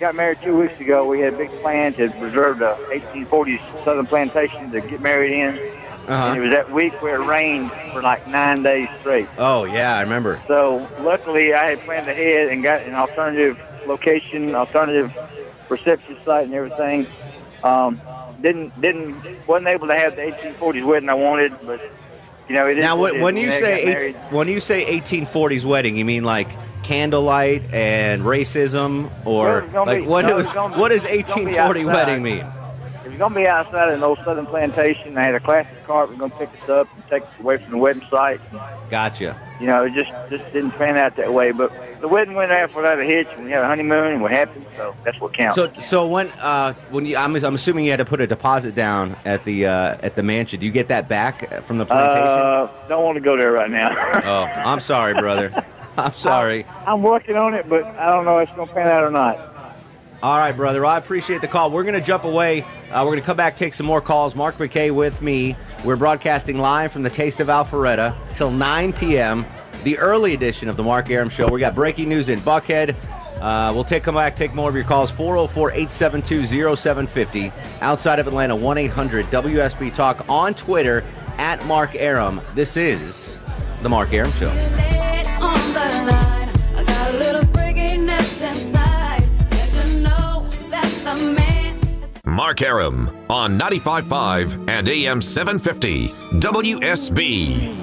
got 0.01 0.13
married 0.15 0.39
two 0.43 0.57
weeks 0.57 0.77
ago. 0.81 1.05
We 1.05 1.21
had 1.21 1.35
a 1.35 1.37
big 1.37 1.49
plan 1.61 1.93
to 1.93 2.07
reserve 2.19 2.59
the 2.59 2.75
1840s 2.89 3.85
Southern 3.85 4.07
Plantation 4.07 4.69
to 4.71 4.81
get 4.81 4.99
married 4.99 5.31
in. 5.31 5.55
Uh-huh. 6.07 6.27
And 6.27 6.37
it 6.37 6.41
was 6.41 6.51
that 6.51 6.71
week 6.71 6.93
where 7.01 7.21
it 7.21 7.25
rained 7.25 7.71
for 7.91 8.01
like 8.01 8.27
nine 8.27 8.63
days 8.63 8.87
straight. 9.01 9.27
oh 9.37 9.65
yeah 9.65 9.97
i 9.97 10.01
remember 10.01 10.41
So 10.47 10.87
luckily, 11.01 11.53
I 11.53 11.65
had 11.71 11.79
planned 11.81 12.07
ahead 12.07 12.47
and 12.49 12.63
got 12.63 12.81
an 12.83 12.93
alternative 12.95 13.57
location, 13.85 14.55
alternative 14.55 15.11
reception 15.69 16.17
site, 16.25 16.45
and 16.45 16.53
everything. 16.53 17.07
Um, 17.63 17.99
didn't 18.41 18.79
didn't 18.81 19.15
wasn't 19.47 19.67
able 19.67 19.87
to 19.87 19.95
have 19.95 20.15
the 20.15 20.21
1840s 20.21 20.85
wedding 20.85 21.09
I 21.09 21.13
wanted, 21.15 21.53
but 21.65 21.81
you 22.47 22.55
know 22.55 22.67
it 22.67 22.77
is. 22.77 22.83
now 22.83 22.95
what 22.95 23.19
when, 23.19 23.35
it 23.37 23.41
you 23.41 23.47
I 23.49 23.59
say 23.59 24.07
eight, 24.09 24.15
when 24.31 24.47
you 24.47 24.59
say 24.59 24.99
1840s 25.01 25.65
wedding 25.65 25.97
you 25.97 26.05
mean 26.05 26.23
like 26.23 26.47
candlelight 26.83 27.63
and 27.73 28.21
racism 28.21 29.09
or 29.25 29.67
Well, 29.73 29.85
like 29.85 30.03
be- 30.03 30.07
what 30.07 30.25
no, 30.25 30.37
is 30.39 30.45
what 30.45 30.89
does 30.89 31.03
it's 31.03 31.29
gonna 31.33 31.45
be 31.49 31.55
1840 31.57 31.85
wedding 31.85 32.23
mean 32.23 32.45
Was 33.17 33.21
you're 33.21 33.29
gonna 33.29 33.41
be 33.41 33.47
outside 33.47 33.93
in 33.93 34.03
old 34.03 34.19
Southern 34.23 34.45
Plantation. 34.45 35.15
They 35.15 35.21
had 35.21 35.33
a 35.33 35.39
classic 35.39 35.83
car. 35.87 36.05
We're 36.05 36.17
gonna 36.17 36.35
pick 36.37 36.49
us 36.61 36.69
up 36.69 36.87
and 36.93 37.03
take 37.09 37.23
us 37.23 37.39
away 37.39 37.57
from 37.57 37.71
the 37.71 37.77
wedding 37.77 38.03
site. 38.11 38.39
Gotcha. 38.91 39.35
You 39.59 39.65
know, 39.65 39.85
it 39.85 39.93
just 39.93 40.11
just 40.29 40.43
didn't 40.53 40.71
pan 40.71 40.97
out 40.97 41.15
that 41.15 41.33
way. 41.33 41.51
But 41.51 41.71
the 41.99 42.07
wedding 42.07 42.35
went 42.35 42.51
off 42.51 42.75
without 42.75 42.99
a 42.99 43.03
hitch. 43.03 43.27
We 43.39 43.49
had 43.49 43.63
a 43.63 43.67
honeymoon 43.67 44.13
and 44.13 44.21
we're 44.21 44.29
happy. 44.29 44.63
So 44.75 44.95
that's 45.03 45.19
what 45.19 45.33
counts. 45.33 45.55
So, 45.55 45.73
so 45.81 46.07
when 46.07 46.29
uh, 46.33 46.73
when 46.91 47.05
you, 47.07 47.17
I'm, 47.17 47.35
I'm 47.35 47.55
assuming 47.55 47.85
you 47.85 47.91
had 47.91 47.97
to 47.97 48.05
put 48.05 48.21
a 48.21 48.27
deposit 48.27 48.75
down 48.75 49.17
at 49.25 49.43
the 49.45 49.65
uh, 49.65 49.97
at 50.01 50.15
the 50.15 50.21
mansion. 50.21 50.59
Do 50.59 50.67
you 50.67 50.71
get 50.71 50.89
that 50.89 51.09
back 51.09 51.63
from 51.63 51.79
the 51.79 51.87
plantation? 51.87 52.23
uh, 52.23 52.69
don't 52.87 53.03
want 53.03 53.15
to 53.15 53.21
go 53.21 53.35
there 53.35 53.51
right 53.51 53.71
now. 53.71 53.89
oh, 54.25 54.43
I'm 54.43 54.79
sorry, 54.79 55.15
brother. 55.15 55.65
I'm 55.97 56.13
sorry. 56.13 56.67
I'm 56.85 57.01
working 57.01 57.35
on 57.35 57.55
it, 57.55 57.67
but 57.67 57.83
I 57.83 58.11
don't 58.11 58.25
know 58.25 58.37
if 58.37 58.49
it's 58.49 58.55
gonna 58.55 58.71
pan 58.71 58.87
out 58.87 59.03
or 59.03 59.09
not. 59.09 59.56
All 60.23 60.39
right, 60.39 60.51
brother. 60.51 60.83
I 60.85 60.97
appreciate 60.97 61.41
the 61.41 61.47
call. 61.47 61.69
We're 61.69 61.83
going 61.83 61.93
to 61.93 62.01
jump 62.01 62.23
away. 62.23 62.63
Uh, 62.91 63.03
we're 63.03 63.11
going 63.11 63.19
to 63.19 63.25
come 63.25 63.37
back, 63.37 63.55
take 63.55 63.75
some 63.75 63.85
more 63.85 64.01
calls. 64.01 64.35
Mark 64.35 64.55
McKay 64.55 64.93
with 64.93 65.21
me. 65.21 65.55
We're 65.85 65.95
broadcasting 65.95 66.57
live 66.57 66.91
from 66.91 67.03
the 67.03 67.09
Taste 67.09 67.39
of 67.39 67.47
Alpharetta 67.47 68.15
till 68.33 68.49
9 68.49 68.93
p.m. 68.93 69.45
The 69.83 69.95
early 69.99 70.33
edition 70.33 70.69
of 70.69 70.77
the 70.77 70.83
Mark 70.83 71.11
Arum 71.11 71.29
Show. 71.29 71.47
We 71.49 71.59
got 71.59 71.75
breaking 71.75 72.09
news 72.09 72.29
in 72.29 72.39
Buckhead. 72.39 72.95
Uh, 73.39 73.71
we'll 73.75 73.83
take 73.83 74.01
come 74.01 74.15
back, 74.15 74.35
take 74.35 74.55
more 74.55 74.69
of 74.69 74.75
your 74.75 74.85
calls. 74.85 75.11
404-872-0750. 75.11 77.51
Outside 77.81 78.17
of 78.17 78.25
Atlanta, 78.25 78.55
1-800-WSB 78.55 79.93
Talk 79.93 80.27
on 80.27 80.55
Twitter 80.55 81.03
at 81.37 81.63
Mark 81.67 81.93
Arum. 81.93 82.41
This 82.55 82.75
is 82.75 83.37
the 83.83 83.89
Mark 83.89 84.11
Arum 84.11 84.31
Show. 84.31 84.96
Mark 92.37 92.61
Arum 92.61 93.09
on 93.31 93.57
95.5 93.57 94.69
and 94.69 94.87
AM 94.87 95.23
750 95.23 96.09
WSB. 96.39 97.75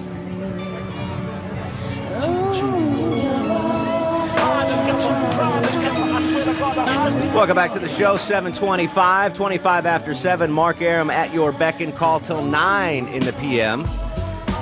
Welcome 7.35 7.57
back 7.57 7.73
to 7.73 7.81
the 7.81 7.89
show, 7.89 8.17
725, 8.17 9.35
25 9.35 9.87
after 9.87 10.15
7. 10.15 10.53
Mark 10.53 10.81
Arum 10.81 11.11
at 11.11 11.35
your 11.35 11.51
beck 11.51 11.81
and 11.81 11.93
call 11.93 12.21
till 12.21 12.45
9 12.45 13.09
in 13.09 13.25
the 13.25 13.33
p.m. 13.33 13.83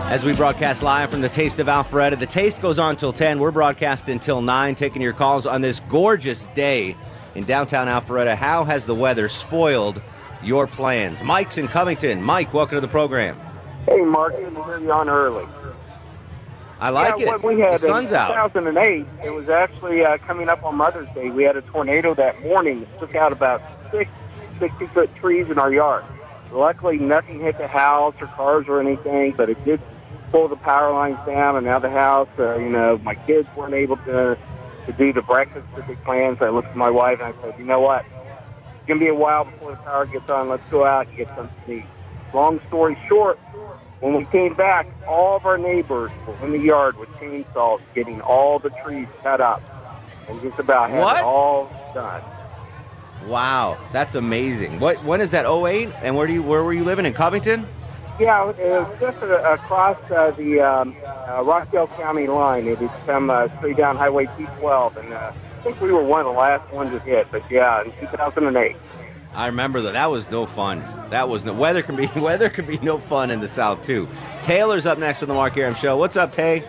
As 0.09 0.25
we 0.25 0.33
broadcast 0.33 0.83
live 0.83 1.11
from 1.11 1.21
the 1.21 1.29
Taste 1.29 1.61
of 1.61 1.67
Alpharetta. 1.67 2.19
The 2.19 2.25
taste 2.25 2.63
goes 2.63 2.79
on 2.79 2.97
till 2.97 3.13
10. 3.13 3.39
We're 3.39 3.51
broadcasting 3.51 4.21
till 4.21 4.41
9, 4.41 4.75
taking 4.75 5.03
your 5.03 5.13
calls 5.13 5.45
on 5.45 5.61
this 5.61 5.81
gorgeous 5.91 6.47
day 6.55 6.97
in 7.35 7.45
downtown 7.45 7.89
Alpharetta. 7.89 8.37
How 8.37 8.65
has 8.65 8.87
the 8.87 8.95
weather 8.95 9.29
spoiled 9.29 10.01
your 10.43 10.67
plans? 10.67 11.23
Mike's 11.23 11.59
in 11.59 11.69
Covington. 11.69 12.23
Mike, 12.23 12.53
welcome 12.53 12.77
to 12.77 12.81
the 12.81 12.89
program. 12.89 13.39
Hey, 13.87 14.01
Mark, 14.03 14.37
hear 14.37 14.93
on 14.93 15.09
early. 15.09 15.47
I 16.79 16.91
like 16.91 17.19
yeah, 17.19 17.35
it. 17.35 17.43
When 17.43 17.57
we 17.57 17.63
had 17.63 17.75
the 17.75 17.79
sun's 17.79 18.11
in 18.11 18.17
out. 18.17 18.53
2008, 18.53 19.07
it 19.25 19.31
was 19.31 19.49
actually 19.49 20.05
uh, 20.05 20.19
coming 20.19 20.49
up 20.49 20.65
on 20.65 20.75
Mother's 20.75 21.09
Day. 21.15 21.31
We 21.31 21.45
had 21.45 21.57
a 21.57 21.63
tornado 21.63 22.13
that 22.15 22.43
morning 22.43 22.81
that 22.81 22.99
took 22.99 23.15
out 23.15 23.33
about 23.33 23.63
six 23.93 24.11
60 24.59 24.87
foot 24.89 25.15
trees 25.17 25.51
in 25.51 25.59
our 25.59 25.73
yard. 25.73 26.05
Luckily, 26.53 26.99
nothing 26.99 27.41
hit 27.41 27.59
the 27.59 27.67
house 27.67 28.15
or 28.21 28.27
cars 28.29 28.67
or 28.69 28.81
anything, 28.81 29.33
but 29.37 29.49
it 29.49 29.65
did 29.65 29.81
pull 30.31 30.49
the 30.49 30.57
power 30.57 30.93
lines 30.93 31.19
down. 31.27 31.57
And 31.57 31.67
now 31.67 31.79
the 31.79 31.91
house, 31.91 32.29
uh, 32.39 32.57
you 32.57 32.69
know, 32.69 32.99
my 32.99 33.15
kids 33.15 33.49
weren't 33.57 33.75
able 33.75 33.97
to 33.99 34.39
to 34.87 34.93
do 34.93 35.13
the 35.13 35.23
breakfast 35.23 35.67
they 35.87 35.95
planned. 35.97 36.39
I 36.41 36.49
looked 36.51 36.69
at 36.69 36.77
my 36.77 36.91
wife 36.91 37.21
and 37.23 37.35
I 37.35 37.43
said, 37.43 37.55
you 37.59 37.65
know 37.65 37.81
what? 37.81 38.05
It's 38.05 38.89
gonna 38.89 39.01
be 39.01 39.09
a 39.09 39.15
while 39.15 39.45
before 39.45 39.73
the 39.73 39.77
power 39.79 40.07
gets 40.07 40.29
on. 40.31 40.49
Let's 40.49 40.63
go 40.71 40.85
out 40.85 41.07
and 41.07 41.17
get 41.17 41.29
something 41.29 41.51
to 41.67 41.73
eat. 41.73 41.85
Long 42.35 42.61
story 42.69 42.99
short, 43.09 43.39
when 44.01 44.15
we 44.15 44.25
came 44.27 44.55
back, 44.55 44.87
all 45.07 45.37
of 45.37 45.47
our 45.47 45.59
neighbors 45.59 46.11
were 46.27 46.37
in 46.45 46.53
the 46.53 46.59
yard 46.59 46.97
with 46.99 47.09
chainsaws 47.11 47.81
getting 47.95 48.21
all 48.21 48.59
the 48.59 48.71
trees 48.85 49.07
cut 49.23 49.41
up 49.41 49.63
and 50.29 50.41
just 50.43 50.59
about 50.59 50.91
had 50.91 51.01
What? 51.01 51.17
it 51.19 51.25
all 51.25 51.71
done. 51.95 52.23
Wow, 53.27 53.79
that's 53.93 54.17
amazing. 54.17 54.81
What? 54.81 55.05
When 55.05 55.21
is 55.21 55.31
that? 55.31 55.47
08? 55.47 55.91
And 56.03 56.17
where 56.17 56.27
do 56.27 56.33
you? 56.33 56.43
Where 56.43 56.65
were 56.65 56.73
you 56.73 56.83
living 56.83 57.07
in 57.07 57.13
Covington? 57.13 57.69
Yeah, 58.21 58.51
it 58.51 58.57
was 58.59 59.01
just 59.01 59.17
across 59.23 59.99
uh, 60.11 60.33
the 60.33 60.61
um, 60.61 60.95
uh, 61.05 61.43
Rockdale 61.43 61.89
County 61.89 62.27
line. 62.27 62.67
It 62.69 62.79
had 62.79 63.07
come 63.07 63.31
uh, 63.31 63.49
straight 63.59 63.77
down 63.77 63.97
Highway 63.97 64.27
212, 64.27 64.97
and 64.99 65.13
uh, 65.13 65.33
I 65.33 65.63
think 65.63 65.81
we 65.81 65.91
were 65.93 66.05
one 66.05 66.21
of 66.21 66.27
the 66.27 66.33
last 66.33 66.71
ones 66.73 66.93
to 66.93 66.99
hit. 67.01 67.27
But 67.31 67.43
yeah, 67.51 67.83
in 67.83 67.91
2008. 68.01 68.77
I 69.35 69.47
remember 69.47 69.81
that. 69.83 69.95
That 69.95 70.11
was 70.11 70.31
no 70.31 70.45
fun. 70.45 70.85
That 71.09 71.29
was 71.29 71.45
no 71.45 71.55
weather 71.55 71.83
can 71.83 71.97
be 71.97 72.07
weather 72.17 72.51
can 72.51 72.67
be 72.67 72.79
no 72.79 72.99
fun 72.99 73.31
in 73.31 73.41
the 73.41 73.49
South 73.49 73.85
too. 73.85 74.07
Taylor's 74.43 74.85
up 74.85 74.99
next 74.99 75.23
on 75.23 75.29
the 75.29 75.35
Mark 75.35 75.57
Arum 75.57 75.75
Show. 75.75 75.97
What's 75.97 76.17
up, 76.17 76.33
Tay? 76.33 76.65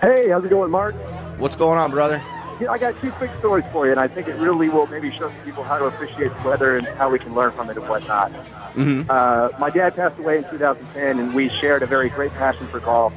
Hey, 0.00 0.28
how's 0.28 0.44
it 0.44 0.50
going, 0.50 0.70
Mark? 0.70 0.94
What's 1.38 1.56
going 1.56 1.78
on, 1.78 1.90
brother? 1.92 2.22
I 2.66 2.78
got 2.78 3.00
two 3.00 3.12
quick 3.12 3.30
stories 3.38 3.64
for 3.70 3.86
you, 3.86 3.92
and 3.92 4.00
I 4.00 4.08
think 4.08 4.26
it 4.26 4.36
really 4.36 4.68
will 4.68 4.86
maybe 4.86 5.10
show 5.12 5.28
some 5.28 5.44
people 5.44 5.62
how 5.62 5.78
to 5.78 5.84
appreciate 5.84 6.32
the 6.34 6.48
weather 6.48 6.76
and 6.76 6.86
how 6.86 7.10
we 7.10 7.18
can 7.18 7.34
learn 7.34 7.52
from 7.52 7.70
it 7.70 7.76
and 7.76 7.88
whatnot. 7.88 8.32
Mm-hmm. 8.74 9.08
Uh, 9.08 9.50
my 9.58 9.70
dad 9.70 9.94
passed 9.94 10.18
away 10.18 10.38
in 10.38 10.44
2010, 10.44 11.18
and 11.18 11.34
we 11.34 11.48
shared 11.60 11.82
a 11.82 11.86
very 11.86 12.08
great 12.08 12.32
passion 12.32 12.66
for 12.68 12.80
golf. 12.80 13.12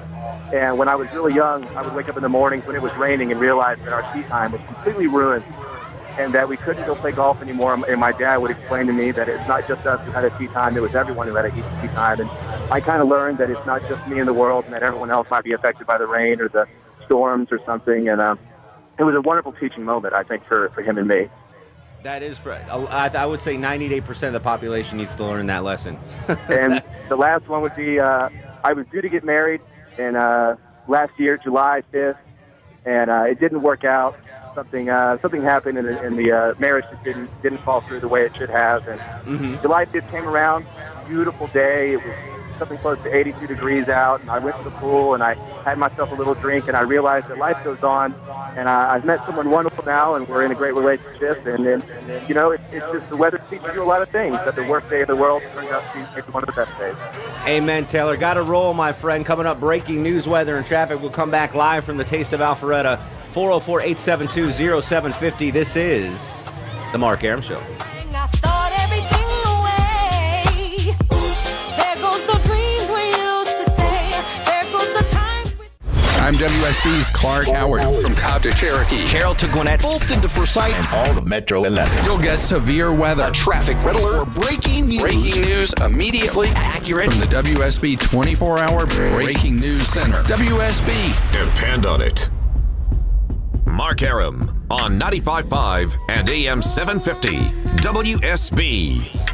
And 0.53 0.77
when 0.77 0.89
I 0.89 0.95
was 0.95 1.11
really 1.13 1.33
young, 1.33 1.65
I 1.77 1.81
would 1.81 1.95
wake 1.95 2.09
up 2.09 2.17
in 2.17 2.23
the 2.23 2.29
mornings 2.29 2.65
when 2.65 2.75
it 2.75 2.81
was 2.81 2.95
raining 2.97 3.31
and 3.31 3.39
realize 3.39 3.77
that 3.79 3.93
our 3.93 4.13
tee 4.13 4.23
time 4.23 4.51
was 4.51 4.61
completely 4.67 5.07
ruined 5.07 5.45
and 6.17 6.33
that 6.33 6.49
we 6.49 6.57
couldn't 6.57 6.85
go 6.85 6.95
play 6.95 7.11
golf 7.11 7.41
anymore. 7.41 7.73
And 7.87 7.99
my 7.99 8.11
dad 8.11 8.37
would 8.37 8.51
explain 8.51 8.87
to 8.87 8.93
me 8.93 9.11
that 9.11 9.29
it's 9.29 9.47
not 9.47 9.67
just 9.67 9.85
us 9.85 10.05
who 10.05 10.11
had 10.11 10.25
a 10.25 10.29
tee 10.37 10.47
time, 10.47 10.75
it 10.75 10.81
was 10.81 10.93
everyone 10.93 11.27
who 11.27 11.35
had 11.35 11.45
a 11.45 11.51
tee 11.51 11.61
time. 11.93 12.19
And 12.19 12.29
I 12.71 12.81
kind 12.81 13.01
of 13.01 13.07
learned 13.07 13.37
that 13.37 13.49
it's 13.49 13.65
not 13.65 13.81
just 13.87 14.05
me 14.07 14.19
in 14.19 14.25
the 14.25 14.33
world 14.33 14.65
and 14.65 14.73
that 14.73 14.83
everyone 14.83 15.09
else 15.09 15.27
might 15.31 15.43
be 15.43 15.53
affected 15.53 15.87
by 15.87 15.97
the 15.97 16.07
rain 16.07 16.41
or 16.41 16.49
the 16.49 16.67
storms 17.05 17.47
or 17.51 17.59
something. 17.65 18.09
And 18.09 18.19
um, 18.19 18.39
it 19.01 19.03
was 19.03 19.15
a 19.15 19.21
wonderful 19.21 19.51
teaching 19.53 19.83
moment, 19.83 20.13
I 20.13 20.21
think, 20.21 20.45
for, 20.45 20.69
for 20.75 20.83
him 20.83 20.99
and 20.99 21.07
me. 21.07 21.27
That 22.03 22.21
is, 22.21 22.39
I, 22.45 23.09
I 23.13 23.25
would 23.25 23.41
say 23.41 23.55
98% 23.57 24.27
of 24.27 24.33
the 24.33 24.39
population 24.39 24.97
needs 24.99 25.15
to 25.15 25.23
learn 25.23 25.47
that 25.47 25.63
lesson. 25.63 25.97
and 26.49 26.81
the 27.09 27.15
last 27.15 27.47
one 27.47 27.63
would 27.63 27.75
be 27.75 27.99
uh, 27.99 28.29
I 28.63 28.73
was 28.73 28.85
due 28.91 29.01
to 29.01 29.09
get 29.09 29.23
married 29.23 29.61
in 29.97 30.15
uh, 30.15 30.55
last 30.87 31.13
year, 31.17 31.37
July 31.37 31.81
5th, 31.91 32.15
and 32.85 33.09
uh, 33.09 33.23
it 33.23 33.39
didn't 33.39 33.63
work 33.63 33.83
out. 33.83 34.15
Something 34.53 34.89
uh, 34.89 35.17
something 35.21 35.41
happened, 35.43 35.77
and, 35.77 35.87
the- 35.87 36.01
and 36.05 36.17
the 36.19 36.31
uh, 36.31 36.59
marriage 36.59 36.85
just 36.91 37.03
didn't 37.05 37.29
didn't 37.41 37.63
fall 37.63 37.81
through 37.87 38.01
the 38.01 38.07
way 38.07 38.21
it 38.21 38.33
should 38.37 38.49
have. 38.49 38.85
And 38.87 38.99
Mhm. 39.25 39.61
July 39.61 39.85
5th 39.85 40.11
came 40.11 40.27
around, 40.27 40.65
beautiful 41.07 41.47
day. 41.47 41.93
It 41.93 42.03
was 42.03 42.13
something 42.61 42.77
close 42.77 42.99
to 42.99 43.11
82 43.11 43.47
degrees 43.47 43.89
out, 43.89 44.21
and 44.21 44.29
I 44.29 44.37
went 44.37 44.55
to 44.57 44.63
the 44.63 44.69
pool 44.69 45.15
and 45.15 45.23
I 45.23 45.33
had 45.63 45.79
myself 45.79 46.11
a 46.11 46.13
little 46.13 46.35
drink, 46.35 46.67
and 46.67 46.77
I 46.77 46.81
realized 46.81 47.27
that 47.29 47.39
life 47.39 47.57
goes 47.63 47.81
on. 47.81 48.13
And 48.55 48.69
I, 48.69 48.93
I've 48.93 49.03
met 49.03 49.25
someone 49.25 49.49
wonderful 49.49 49.83
now, 49.83 50.13
and 50.13 50.27
we're 50.27 50.43
in 50.43 50.51
a 50.51 50.55
great 50.55 50.75
relationship. 50.75 51.43
And 51.47 51.65
then, 51.65 51.83
you 52.27 52.35
know, 52.35 52.51
it, 52.51 52.61
it's 52.71 52.85
just 52.91 53.09
the 53.09 53.17
weather 53.17 53.41
teaches 53.49 53.67
you 53.73 53.81
a 53.81 53.83
lot 53.83 54.03
of 54.03 54.09
things. 54.09 54.35
That 54.45 54.55
the 54.55 54.63
worst 54.63 54.89
day 54.91 55.01
of 55.01 55.07
the 55.07 55.15
world 55.15 55.41
turns 55.53 55.71
out 55.71 55.81
to 55.93 56.21
be 56.21 56.31
one 56.31 56.43
of 56.43 56.47
the 56.47 56.65
best 56.65 56.77
days. 56.77 56.95
Amen, 57.47 57.87
Taylor. 57.87 58.15
Got 58.15 58.35
to 58.35 58.43
roll, 58.43 58.75
my 58.75 58.93
friend. 58.93 59.25
Coming 59.25 59.47
up, 59.47 59.59
breaking 59.59 60.03
news, 60.03 60.27
weather, 60.27 60.57
and 60.57 60.65
traffic. 60.65 61.01
We'll 61.01 61.09
come 61.09 61.31
back 61.31 61.55
live 61.55 61.83
from 61.83 61.97
the 61.97 62.05
Taste 62.05 62.31
of 62.31 62.41
Alpharetta, 62.41 63.01
404 63.31 63.81
872 63.81 64.81
0750. 64.83 65.49
This 65.49 65.75
is 65.75 66.43
The 66.91 66.99
Mark 66.99 67.23
Arum 67.23 67.41
Show. 67.41 67.63
I'm 76.31 76.37
WSB's 76.37 77.09
Clark 77.09 77.49
Howard 77.49 77.81
from 78.01 78.15
Cobb 78.15 78.43
to 78.43 78.53
Cherokee. 78.53 79.05
Carroll 79.05 79.35
to 79.35 79.49
Gwinnett, 79.49 79.81
Fulton 79.81 80.21
to 80.21 80.29
Forsyth, 80.29 80.73
And 80.73 80.87
all 80.93 81.17
of 81.17 81.27
Metro 81.27 81.65
Atlanta. 81.65 82.05
You'll 82.05 82.17
get 82.17 82.39
severe 82.39 82.93
weather. 82.93 83.27
a 83.27 83.31
traffic 83.31 83.75
red 83.83 83.97
alert, 83.97 84.29
or 84.29 84.31
breaking 84.31 84.85
news. 84.85 85.01
Breaking 85.01 85.41
news 85.41 85.73
immediately 85.81 86.47
Accurate. 86.55 87.11
from 87.11 87.19
the 87.19 87.25
WSB 87.25 87.99
24 87.99 88.59
hour 88.59 88.85
Breaking 88.85 89.57
News 89.57 89.85
Center. 89.89 90.23
WSB. 90.23 91.33
Depend 91.33 91.85
on 91.85 91.99
it. 91.99 92.29
Mark 93.65 94.01
Arum 94.01 94.65
on 94.71 94.97
95.5 94.97 95.97
and 96.07 96.29
AM 96.29 96.61
750 96.61 97.39
WSB. 97.81 99.30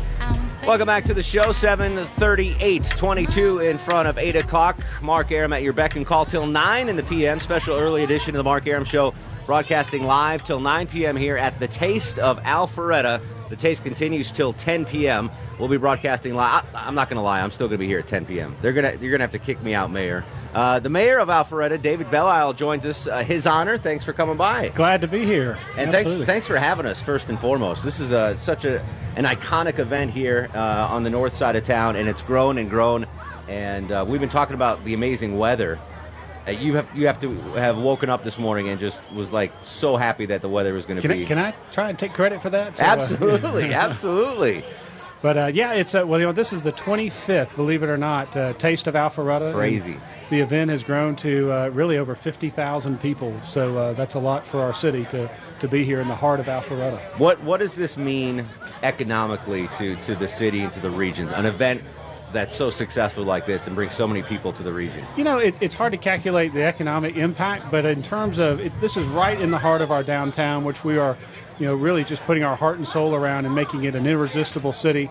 Welcome 0.68 0.88
back 0.88 1.06
to 1.06 1.14
the 1.14 1.24
show. 1.24 1.54
738, 1.54 2.84
22 2.84 3.60
in 3.60 3.78
front 3.78 4.06
of 4.06 4.18
8 4.18 4.36
o'clock. 4.36 4.78
Mark 5.02 5.32
Arum 5.32 5.54
at 5.54 5.64
your 5.64 5.72
beck 5.72 5.96
and 5.96 6.06
call 6.06 6.26
till 6.26 6.46
9 6.46 6.90
in 6.90 6.98
the 6.98 7.04
p.m. 7.04 7.40
Special 7.40 7.78
early 7.78 8.04
edition 8.04 8.36
of 8.36 8.40
the 8.40 8.44
Mark 8.44 8.68
Arum 8.68 8.84
Show, 8.84 9.14
broadcasting 9.46 10.04
live 10.04 10.44
till 10.44 10.60
9 10.60 10.88
p.m. 10.88 11.16
here 11.16 11.38
at 11.38 11.58
the 11.62 11.70
Taste 11.70 12.20
of 12.20 12.38
Alpharetta. 12.40 13.22
The 13.50 13.56
taste 13.56 13.84
continues 13.84 14.32
till 14.32 14.54
10 14.54 14.86
p.m. 14.86 15.30
We'll 15.60 15.70
be 15.70 15.78
broadcasting 15.78 16.36
live. 16.36 16.66
I, 16.74 16.88
am 16.88 16.96
not 16.96 17.10
going 17.10 17.18
to 17.18 17.24
lie. 17.24 17.42
I'm 17.42 17.52
still 17.52 17.68
going 17.68 17.80
to 17.80 17.84
be 17.84 17.88
here 17.88 18.00
at 18.00 18.08
10 18.08 18.26
p.m. 18.26 18.56
They're 18.62 18.74
gonna 18.74 18.92
you're 18.92 19.12
going 19.12 19.20
to 19.20 19.24
have 19.24 19.32
to 19.32 19.40
kick 19.40 19.62
me 19.64 19.74
out, 19.74 19.92
Mayor. 19.92 20.26
Uh, 20.54 20.80
the 20.80 20.90
mayor 20.90 21.20
of 21.20 21.30
Alpharetta, 21.30 21.82
David 21.82 22.10
Belle 22.10 22.28
Isle, 22.28 22.54
joins 22.54 22.86
us. 22.86 23.08
Uh, 23.08 23.24
his 23.24 23.46
honor. 23.46 23.78
Thanks 23.78 24.06
for 24.06 24.14
coming 24.14 24.38
by. 24.38 24.70
Glad 24.70 25.02
to 25.02 25.08
be 25.08 25.26
here. 25.26 25.58
And 25.78 25.90
Absolutely. 25.94 26.26
thanks 26.26 26.38
thanks 26.38 26.48
for 26.48 26.58
having 26.58 26.86
us 26.86 27.02
first 27.02 27.30
and 27.30 27.40
foremost. 27.40 27.84
This 27.84 28.00
is 28.00 28.12
a, 28.12 28.38
such 28.40 28.64
a 28.64 28.80
an 29.16 29.26
iconic 29.26 29.80
event 29.80 30.12
here 30.12 30.52
uh, 30.54 30.88
on 30.92 31.04
the 31.04 31.10
north 31.10 31.36
side 31.36 31.56
of 31.56 31.64
town, 31.64 31.96
and 31.96 32.08
it's 32.08 32.22
grown 32.22 32.60
and 32.60 32.70
grown. 32.70 33.08
And 33.48 33.92
uh, 33.92 34.06
we've 34.08 34.20
been 34.20 34.30
talking 34.30 34.54
about 34.54 34.86
the 34.86 34.94
amazing 34.94 35.40
weather. 35.40 35.80
Uh, 36.48 36.52
you 36.52 36.76
have 36.76 36.88
you 36.96 37.08
have 37.08 37.20
to 37.20 37.34
have 37.54 37.78
woken 37.78 38.10
up 38.10 38.24
this 38.24 38.38
morning 38.38 38.70
and 38.70 38.80
just 38.80 39.02
was 39.12 39.34
like 39.34 39.52
so 39.64 39.98
happy 39.98 40.26
that 40.26 40.42
the 40.42 40.50
weather 40.50 40.74
was 40.74 40.86
going 40.86 41.02
to 41.02 41.08
be. 41.08 41.24
I, 41.24 41.26
can 41.26 41.38
I 41.38 41.52
try 41.72 41.90
and 41.90 42.00
take 42.00 42.14
credit 42.14 42.42
for 42.42 42.50
that? 42.52 42.78
So, 42.78 42.86
uh, 42.86 42.88
absolutely, 42.88 43.74
absolutely. 43.74 44.64
But 45.22 45.38
uh, 45.38 45.52
yeah, 45.54 45.74
it's 45.74 45.96
uh, 45.96 46.06
well, 46.06 46.20
you 46.20 46.26
know, 46.28 46.32
this 46.32 46.54
is 46.54 46.64
the 46.64 46.72
25th, 46.72 47.56
believe 47.56 47.84
it 47.84 47.90
or 47.90 47.98
not, 47.98 48.36
uh, 48.38 48.54
Taste 48.54 48.88
of 48.88 48.94
Alpharetta. 48.94 49.54
Crazy. 49.54 49.98
The 50.30 50.42
event 50.42 50.70
has 50.72 50.84
grown 50.84 51.16
to 51.18 51.52
uh, 51.52 51.70
really 51.70 51.98
over 51.98 52.14
50,000 52.14 53.00
people, 53.00 53.34
so 53.48 53.78
uh, 53.78 53.94
that's 53.94 54.14
a 54.14 54.20
lot 54.20 54.46
for 54.46 54.62
our 54.62 54.74
city 54.74 55.06
to, 55.06 55.30
to 55.62 55.68
be 55.68 55.86
here 55.86 56.02
in 56.02 56.08
the 56.08 56.16
heart 56.16 56.40
of 56.40 56.46
Alpharetta. 56.46 57.00
What 57.18 57.42
what 57.44 57.60
does 57.60 57.76
this 57.76 57.98
mean 57.98 58.46
economically 58.84 59.70
to 59.78 59.96
to 60.04 60.16
the 60.16 60.28
city 60.28 60.62
and 60.62 60.72
to 60.74 60.80
the 60.80 60.92
region? 60.92 61.30
An 61.30 61.46
event 61.46 61.82
that's 62.34 62.56
so 62.56 62.70
successful 62.70 63.24
like 63.24 63.46
this 63.46 63.68
and 63.68 63.76
brings 63.76 63.94
so 63.94 64.08
many 64.08 64.22
people 64.22 64.52
to 64.54 64.64
the 64.64 64.74
region. 64.74 65.06
You 65.16 65.24
know, 65.24 65.38
it, 65.38 65.56
it's 65.62 65.76
hard 65.76 65.92
to 65.94 65.98
calculate 65.98 66.54
the 66.54 66.64
economic 66.64 67.16
impact, 67.16 67.72
but 67.72 67.86
in 67.86 68.04
terms 68.04 68.38
of 68.38 68.60
it, 68.60 68.74
this 68.82 68.98
is 68.98 69.08
right 69.08 69.40
in 69.40 69.52
the 69.52 69.58
heart 69.58 69.82
of 69.82 69.92
our 69.92 70.04
downtown, 70.04 70.64
which 70.64 70.84
we 70.84 70.98
are, 70.98 71.18
you 71.60 71.66
know, 71.66 71.76
really 71.76 72.04
just 72.04 72.22
putting 72.24 72.44
our 72.44 72.56
heart 72.56 72.78
and 72.78 72.88
soul 72.88 73.16
around 73.16 73.46
and 73.46 73.56
making 73.56 73.86
it 73.86 73.96
an 73.96 74.06
irresistible 74.06 74.74
city. 74.74 75.10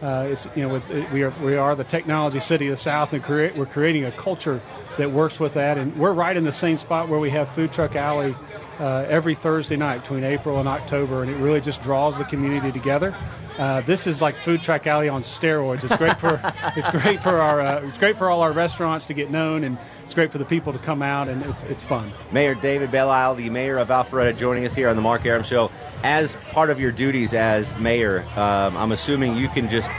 Uh, 0.00 0.28
it's 0.30 0.46
you 0.54 0.62
know 0.62 0.68
with, 0.74 0.88
it, 0.90 1.10
we 1.12 1.22
are 1.22 1.32
we 1.42 1.56
are 1.56 1.74
the 1.74 1.84
technology 1.84 2.38
city 2.40 2.66
of 2.68 2.72
the 2.72 2.76
South, 2.76 3.12
and 3.12 3.26
we're 3.26 3.66
creating 3.66 4.04
a 4.04 4.12
culture 4.12 4.60
that 4.96 5.10
works 5.10 5.40
with 5.40 5.54
that, 5.54 5.76
and 5.76 5.96
we're 5.96 6.12
right 6.12 6.36
in 6.36 6.44
the 6.44 6.52
same 6.52 6.76
spot 6.76 7.08
where 7.08 7.18
we 7.18 7.30
have 7.30 7.48
Food 7.54 7.72
Truck 7.72 7.96
Alley 7.96 8.34
uh, 8.78 9.06
every 9.08 9.34
Thursday 9.34 9.76
night 9.76 10.02
between 10.02 10.22
April 10.22 10.60
and 10.60 10.68
October, 10.68 11.22
and 11.22 11.30
it 11.30 11.36
really 11.36 11.60
just 11.60 11.82
draws 11.82 12.16
the 12.16 12.24
community 12.24 12.70
together. 12.70 13.16
Uh, 13.58 13.80
this 13.80 14.06
is 14.06 14.22
like 14.22 14.36
Food 14.44 14.62
Truck 14.62 14.86
Alley 14.86 15.08
on 15.08 15.22
steroids. 15.22 15.82
It's 15.82 15.96
great 15.96 16.16
for 16.18 16.40
it's 16.76 16.88
great 16.90 17.20
for 17.20 17.40
our 17.40 17.60
uh, 17.60 17.88
it's 17.88 17.98
great 17.98 18.16
for 18.16 18.30
all 18.30 18.42
our 18.42 18.52
restaurants 18.52 19.06
to 19.06 19.14
get 19.14 19.30
known, 19.30 19.64
and 19.64 19.78
it's 20.08 20.14
great 20.14 20.32
for 20.32 20.38
the 20.38 20.44
people 20.46 20.72
to 20.72 20.78
come 20.78 21.02
out, 21.02 21.28
and 21.28 21.42
it's 21.42 21.64
it's 21.64 21.82
fun. 21.82 22.10
Mayor 22.32 22.54
David 22.54 22.90
Belle 22.90 23.10
Isle, 23.10 23.34
the 23.34 23.50
mayor 23.50 23.76
of 23.76 23.88
Alpharetta, 23.88 24.38
joining 24.38 24.64
us 24.64 24.74
here 24.74 24.88
on 24.88 24.96
the 24.96 25.02
Mark 25.02 25.26
Arum 25.26 25.42
Show. 25.42 25.70
As 26.02 26.34
part 26.50 26.70
of 26.70 26.80
your 26.80 26.90
duties 26.90 27.34
as 27.34 27.76
mayor, 27.76 28.24
um, 28.34 28.74
I'm 28.78 28.92
assuming 28.92 29.36
you 29.36 29.50
can 29.50 29.68
just 29.68 29.90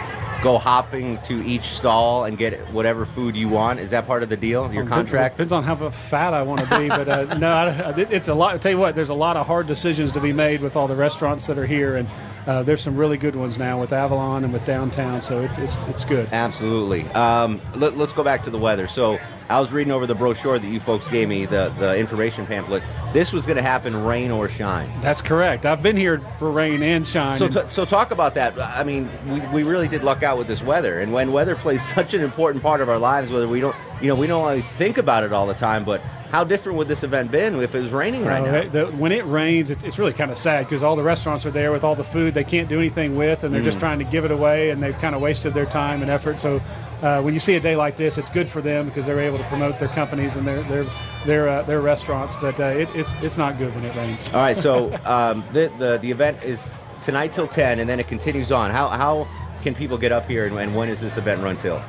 go 0.42 0.58
hopping 0.58 1.20
to 1.26 1.46
each 1.46 1.66
stall 1.66 2.24
and 2.24 2.40
get 2.40 2.58
whatever 2.74 3.06
food 3.06 3.36
you 3.38 3.50
want. 3.50 3.80
Is 3.80 3.92
that 3.92 4.08
part 4.08 4.24
of 4.24 4.30
the 4.30 4.38
deal? 4.38 4.74
Your 4.74 4.82
Um, 4.82 4.90
contract? 4.90 5.36
depends 5.36 5.52
on 5.52 5.62
how 5.64 5.76
fat 5.92 6.34
I 6.34 6.42
want 6.42 6.68
to 6.68 6.80
be, 6.80 6.88
but 6.88 7.08
uh, 7.08 7.26
no, 7.38 7.52
I, 7.52 7.94
it's 8.10 8.30
a 8.30 8.34
lot. 8.34 8.56
I 8.56 8.58
tell 8.58 8.72
you 8.72 8.80
what, 8.80 8.96
there's 8.96 9.10
a 9.10 9.14
lot 9.14 9.38
of 9.38 9.46
hard 9.46 9.68
decisions 9.68 10.12
to 10.14 10.20
be 10.20 10.34
made 10.34 10.62
with 10.62 10.76
all 10.76 10.88
the 10.88 10.96
restaurants 10.96 11.46
that 11.46 11.60
are 11.60 11.68
here, 11.68 11.98
and 11.98 12.08
uh, 12.48 12.64
there's 12.64 12.82
some 12.82 12.96
really 12.98 13.18
good 13.18 13.36
ones 13.36 13.60
now 13.60 13.80
with 13.80 13.94
Avalon 13.94 14.44
and 14.44 14.52
with 14.52 14.66
downtown, 14.66 15.22
so 15.22 15.42
it's 15.42 15.60
it's, 15.60 15.76
it's 15.88 16.04
good. 16.04 16.28
Absolutely. 16.32 17.04
Um, 17.10 17.62
let, 17.76 17.94
us 17.94 18.12
go 18.12 18.24
back 18.24 18.44
to 18.46 18.50
the 18.50 18.58
weather. 18.58 18.88
So 18.88 19.20
I 19.50 19.60
was 19.60 19.72
reading 19.72 19.92
over 19.92 20.06
the 20.06 20.14
brochure 20.14 20.60
that 20.60 20.68
you 20.68 20.80
folks 20.80 21.08
gave 21.08 21.28
me, 21.28 21.48
the, 21.48 21.74
the 21.80 21.98
information 21.98 22.46
pamphlet. 22.46 22.84
This 23.14 23.34
was 23.34 23.48
going 23.48 23.56
to 23.58 23.64
happen 23.64 24.06
rain 24.06 24.30
or 24.30 24.48
shine. 24.48 24.92
That's 25.02 25.22
correct. 25.22 25.66
I've 25.66 25.82
been 25.82 25.98
here 25.98 26.22
for 26.38 26.52
rain 26.52 26.84
and 26.84 27.06
shine. 27.06 27.40
So, 27.40 27.48
t- 27.48 27.68
so 27.68 27.84
talk 27.84 28.12
about 28.12 28.36
that. 28.36 28.60
I 28.60 28.84
mean, 28.84 29.10
we, 29.28 29.40
we 29.48 29.64
really 29.64 29.88
did 29.88 30.04
luck 30.04 30.22
out 30.22 30.38
with 30.38 30.46
this 30.46 30.62
weather, 30.62 31.00
and 31.00 31.12
when 31.12 31.32
weather 31.32 31.56
plays 31.64 31.88
such 31.96 32.14
an 32.14 32.22
important 32.22 32.62
part 32.62 32.80
of 32.80 32.90
our 32.90 33.00
lives, 33.00 33.32
whether 33.32 33.48
we 33.48 33.60
don't, 33.60 33.76
you 34.02 34.08
know, 34.08 34.16
we 34.16 34.28
don't 34.28 34.46
really 34.48 34.66
think 34.78 34.98
about 34.98 35.24
it 35.24 35.34
all 35.34 35.46
the 35.48 35.54
time. 35.54 35.84
But 35.84 36.02
how 36.32 36.44
different 36.44 36.78
would 36.78 36.88
this 36.88 37.04
event 37.04 37.32
been 37.32 37.60
if 37.62 37.74
it 37.76 37.82
was 37.82 37.92
raining 37.92 38.24
right 38.26 38.42
Uh, 38.48 38.52
now? 38.64 38.70
the- 38.70 38.86
when 38.88 39.12
it 39.12 39.26
rains, 39.26 39.70
it's, 39.70 39.84
it's 39.84 39.98
really 40.00 40.14
kind 40.14 40.32
of 40.32 40.38
sad 40.38 40.66
because 40.66 40.84
all 40.84 40.96
the 40.96 41.04
restaurants 41.04 41.46
are 41.46 41.52
there 41.52 41.72
with 41.72 41.84
all 41.84 41.96
the 41.96 42.04
food 42.04 42.34
they 42.34 42.44
can't 42.44 42.70
do 42.70 42.78
anything 42.80 43.16
with, 43.16 43.44
and 43.44 43.54
they're 43.54 43.62
just 43.64 43.78
Mm. 43.78 43.82
trying 43.82 44.00
to 44.00 44.06
give 44.06 44.26
it 44.26 44.32
away, 44.32 44.70
and 44.70 44.82
they've 44.82 44.98
kind 45.00 45.16
of 45.16 45.22
wasted 45.22 45.54
their 45.54 45.66
time 45.66 46.02
and 46.02 46.10
effort. 46.12 46.40
So 46.40 46.62
uh, 47.02 47.22
when 47.22 47.34
you 47.34 47.40
see 47.40 47.56
a 47.56 47.60
day 47.60 47.76
like 47.76 47.98
this, 47.98 48.18
it's 48.18 48.30
good 48.30 48.48
for 48.50 48.62
them 48.62 48.86
because 48.86 49.06
they're 49.06 49.22
able 49.22 49.38
to 49.38 49.44
promote 49.46 49.80
their 49.80 49.88
companies 49.90 50.36
and 50.36 50.46
their 50.48 50.62
their 50.64 50.86
their, 51.26 51.50
uh, 51.50 51.62
their 51.64 51.82
restaurants. 51.82 52.36
But 52.40 52.60
uh, 52.60 52.64
it, 52.66 52.90
it's 52.96 53.14
it's 53.22 53.38
not 53.38 53.58
good 53.58 53.74
when 53.76 53.86
it 53.86 53.96
rains. 53.96 54.30
All 54.34 54.40
right, 54.42 54.56
so 54.58 54.94
um, 55.06 55.44
the, 55.54 55.72
the 55.80 55.98
the 56.02 56.12
event 56.12 56.44
is 56.44 56.68
tonight 57.02 57.32
till 57.34 57.48
ten, 57.48 57.80
and 57.80 57.90
then 57.90 58.00
it 58.00 58.08
continues 58.08 58.52
on. 58.52 58.72
How 58.72 58.88
how 58.90 59.28
can 59.64 59.74
people 59.76 59.98
get 59.98 60.12
up 60.12 60.28
here, 60.28 60.46
and, 60.46 60.58
and 60.60 60.76
when 60.76 60.90
is 60.90 61.00
this 61.02 61.18
event 61.18 61.42
run 61.42 61.58
till? 61.58 61.82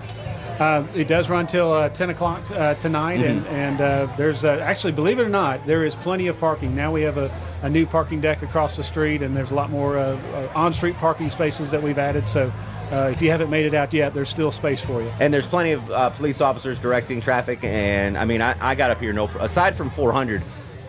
Uh, 0.61 0.87
it 0.95 1.09
does 1.09 1.31
run 1.31 1.47
till 1.47 1.73
uh, 1.73 1.89
10 1.89 2.11
o'clock 2.11 2.43
uh, 2.51 2.75
tonight, 2.75 3.19
and, 3.25 3.43
Mhm. 3.47 3.51
and 3.51 3.81
uh, 3.81 4.07
there's 4.19 4.45
uh, 4.45 4.61
actually, 4.63 4.93
believe 4.93 5.19
it 5.19 5.23
or 5.23 5.29
not, 5.31 5.67
there 5.67 5.87
is 5.87 5.95
plenty 5.95 6.27
of 6.27 6.39
parking. 6.39 6.77
Now 6.77 6.93
we 6.93 7.01
have 7.01 7.17
a, 7.17 7.31
a 7.63 7.71
new 7.71 7.87
parking 7.87 8.21
deck 8.21 8.43
across 8.43 8.77
the 8.77 8.85
street, 8.85 9.23
and 9.23 9.35
there's 9.35 9.53
a 9.53 9.55
lot 9.55 9.71
more 9.71 9.97
uh, 9.99 10.19
on 10.55 10.75
street 10.75 10.97
parking 10.99 11.31
spaces 11.31 11.71
that 11.71 11.83
we've 11.83 11.99
added. 11.99 12.29
So 12.29 12.53
uh, 12.93 13.09
if 13.11 13.23
you 13.23 13.31
haven't 13.31 13.49
made 13.49 13.65
it 13.65 13.73
out 13.73 13.95
yet, 13.95 14.13
there's 14.13 14.29
still 14.29 14.53
space 14.53 14.83
for 14.83 15.01
you. 15.01 15.11
And 15.19 15.33
there's 15.33 15.47
plenty 15.47 15.73
of 15.73 15.91
uh, 15.91 16.11
police 16.11 16.43
officers 16.43 16.79
directing 16.79 17.23
traffic. 17.23 17.61
And 17.63 18.19
I 18.19 18.27
mean, 18.27 18.43
I, 18.43 18.55
I 18.61 18.75
got 18.75 18.91
up 18.91 19.01
here 19.01 19.15
no 19.15 19.31
aside 19.41 19.75
from 19.75 19.89
400, 19.89 20.43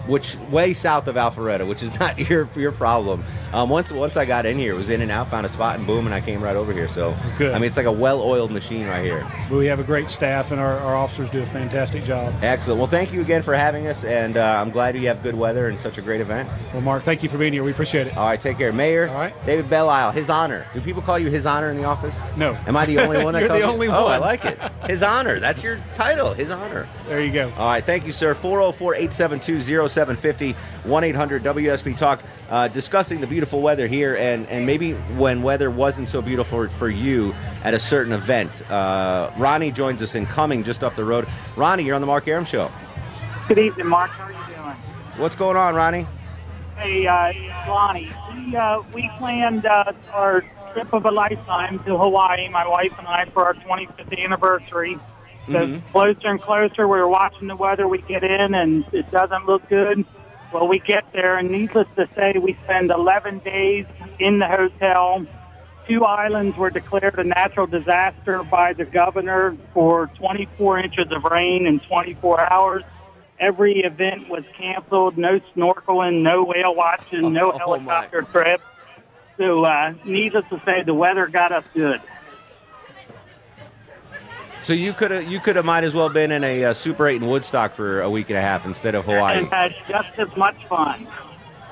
which 0.08 0.36
way 0.50 0.74
south 0.74 1.08
of 1.08 1.16
Alpharetta, 1.16 1.68
which 1.68 1.84
is 1.84 1.92
not 2.00 2.18
your 2.30 2.50
your 2.56 2.72
problem. 2.72 3.24
Um, 3.54 3.70
once 3.70 3.92
once 3.92 4.18
I 4.18 4.26
got 4.26 4.46
in 4.46 4.58
here, 4.58 4.74
it 4.74 4.78
was 4.78 4.90
in 4.90 5.02
and 5.02 5.12
out, 5.12 5.30
found 5.30 5.46
a 5.46 5.50
spot, 5.50 5.78
and 5.78 5.86
boom, 5.86 6.06
and 6.06 6.14
I 6.16 6.22
came 6.22 6.42
right 6.44 6.56
over 6.56 6.72
here. 6.74 6.88
So 6.88 7.16
Good. 7.38 7.54
I 7.54 7.60
mean, 7.60 7.68
it's 7.68 7.78
like 7.78 7.86
a 7.86 7.92
well-oiled 7.92 8.52
machine 8.52 8.88
right 8.88 9.04
here. 9.04 9.26
But 9.50 9.58
we 9.58 9.66
have 9.68 9.80
a 9.80 9.84
great 9.84 10.10
staff, 10.10 10.52
and 10.52 10.60
our, 10.60 10.78
our 10.80 10.96
officers 10.96 11.30
do 11.30 11.42
a 11.42 11.46
fantastic 11.46 12.04
job. 12.06 12.34
Excellent. 12.42 12.78
Well, 12.80 12.88
thank 12.88 13.12
you 13.12 13.22
again 13.22 13.42
for 13.42 13.54
having 13.54 13.88
us, 13.88 14.04
and 14.04 14.38
uh, 14.38 14.42
I'm 14.62 14.72
glad 14.72 14.96
you 14.96 15.08
have 15.08 15.22
good 15.24 15.36
weather 15.36 15.68
and 15.68 15.80
such 15.80 15.98
a 15.98 16.02
great 16.02 16.22
event. 16.22 16.50
Well, 16.74 16.82
Mark, 16.82 17.04
thank 17.04 17.24
you 17.24 17.30
for 17.30 17.38
being 17.38 17.52
here. 17.54 17.64
We 17.64 17.72
appreciate 17.72 18.08
it. 18.08 18.16
All 18.18 18.26
right, 18.28 18.40
take 18.40 18.58
care, 18.58 18.72
Mayor. 18.72 19.10
All 19.10 19.16
right. 19.16 19.34
David 19.46 19.70
Belle 19.70 19.90
Isle, 19.90 20.12
His 20.12 20.30
Honor. 20.30 20.66
Do 20.74 20.80
people 20.82 21.02
call 21.02 21.20
you 21.20 21.30
His 21.30 21.46
Honor 21.46 21.70
in 21.70 21.78
the 21.78 21.84
office? 21.84 22.16
No. 22.38 22.54
Am 22.68 22.78
I 22.78 22.86
the 22.86 23.00
only 23.00 23.24
one 23.24 23.34
You're 23.40 23.48
calls 23.48 23.60
the 23.60 23.66
you- 23.66 23.72
only 23.72 23.88
Oh, 23.90 24.06
I 24.08 24.18
like 24.18 24.46
it. 24.46 24.58
His 24.88 25.04
Honor. 25.04 25.40
That's 25.40 25.62
your 25.62 25.80
title. 25.94 26.34
His 26.34 26.50
Honor. 26.52 26.88
There 27.08 27.22
you 27.22 27.32
go. 27.34 27.52
All 27.58 27.68
right, 27.68 27.86
thank 27.86 28.06
you, 28.08 28.14
sir. 28.14 28.34
404 28.34 28.96
872 28.96 29.62
0750 29.92 30.54
1 30.88 31.04
800 31.04 31.44
WSB 31.44 31.98
Talk, 31.98 32.22
uh, 32.50 32.68
discussing 32.68 33.22
the 33.22 33.28
beautiful 33.28 33.62
weather 33.62 33.88
here 33.88 34.16
and, 34.16 34.48
and 34.48 34.66
maybe 34.66 34.94
when 34.94 35.44
weather 35.44 35.70
wasn't 35.70 36.10
so 36.10 36.22
beautiful 36.22 36.68
for 36.68 36.90
you 36.90 37.34
at 37.64 37.74
a 37.74 37.80
certain 37.80 38.14
event. 38.14 38.70
Uh, 38.70 39.32
Ronnie 39.38 39.72
joins 39.72 40.02
us 40.02 40.16
in 40.16 40.26
coming 40.26 40.64
just 40.64 40.84
up 40.84 40.96
the 40.96 41.06
road. 41.06 41.28
Ronnie, 41.56 41.84
you're 41.84 41.96
on 41.96 42.02
the 42.02 42.08
Mark 42.08 42.28
Arum 42.28 42.46
Show. 42.46 42.72
Good 43.48 43.60
evening, 43.60 43.88
Mark. 43.88 44.12
How 44.12 44.26
are 44.26 44.32
you 44.32 44.56
doing? 44.56 44.76
What's 45.18 45.36
going 45.36 45.58
on, 45.58 45.76
Ronnie? 45.76 46.08
Hey, 46.78 47.06
uh, 47.06 47.34
Lonnie. 47.70 48.12
We 48.34 48.56
uh, 48.56 48.82
we 48.94 49.10
planned 49.18 49.66
uh, 49.66 49.92
our 50.14 50.44
trip 50.74 50.94
of 50.94 51.06
a 51.06 51.12
lifetime 51.12 51.80
to 51.86 51.98
Hawaii, 51.98 52.50
my 52.50 52.68
wife 52.68 52.98
and 52.98 53.08
I, 53.08 53.26
for 53.26 53.46
our 53.46 53.54
25th 53.54 54.18
anniversary. 54.18 54.98
So 55.48 55.68
Mhm. 55.68 55.84
closer 55.92 56.28
and 56.28 56.42
closer, 56.42 56.88
we 56.88 57.00
were 57.00 57.08
watching 57.08 57.48
the 57.48 57.56
weather. 57.56 57.88
We 57.88 58.00
get 58.02 58.24
in, 58.24 58.54
and 58.54 58.86
it 58.94 59.10
doesn't 59.12 59.46
look 59.46 59.68
good. 59.68 60.06
Well, 60.52 60.68
we 60.68 60.80
get 60.80 61.06
there, 61.14 61.38
and 61.38 61.50
needless 61.50 61.88
to 61.96 62.08
say, 62.16 62.34
we 62.40 62.58
spend 62.66 62.92
11 62.92 63.40
days 63.40 63.86
in 64.20 64.40
the 64.40 64.48
hotel. 64.48 65.26
Two 65.88 66.04
islands 66.06 66.58
were 66.58 66.70
declared 66.70 67.18
a 67.18 67.24
natural 67.24 67.68
disaster 67.68 68.44
by 68.44 68.74
the 68.74 68.86
governor 68.86 69.56
for 69.74 70.08
24 70.18 70.80
inches 70.80 71.08
of 71.12 71.24
rain 71.32 71.66
in 71.66 71.80
24 71.80 72.54
hours. 72.54 72.84
Every 73.40 73.80
event 73.80 74.30
was 74.30 74.44
canceled. 74.58 75.18
No 75.18 75.40
snorkeling, 75.56 76.22
no 76.22 76.44
whale 76.44 76.76
watching, 76.76 77.34
no 77.34 77.52
Oh, 77.56 77.58
helicopter 77.58 78.22
trips. 78.22 78.64
So, 79.40 79.64
uh, 79.64 79.94
needless 80.04 80.46
to 80.50 80.62
say, 80.66 80.84
the 80.84 80.94
weather 80.94 81.28
got 81.28 81.52
us 81.52 81.64
good. 81.74 82.02
So 84.62 84.74
you 84.74 84.93
could 84.93 85.12
have 85.12 85.24
you 85.24 85.39
could 85.39 85.56
have 85.56 85.65
might 85.65 85.84
as 85.84 85.93
well 85.93 86.10
been 86.10 86.32
in 86.32 86.43
a 86.43 86.65
uh, 86.65 86.74
Super 86.74 87.08
8 87.08 87.21
in 87.21 87.28
Woodstock 87.28 87.74
for 87.74 88.02
a 88.02 88.10
week 88.10 88.30
and 88.30 88.38
a 88.38 88.41
half 88.41 88.65
instead 88.65 88.93
of 88.93 89.06
Hawaii. 89.06 89.39
And 89.39 89.47
had 89.47 89.74
just 89.88 90.10
as 90.17 90.36
much 90.38 90.56
fun. 90.67 91.08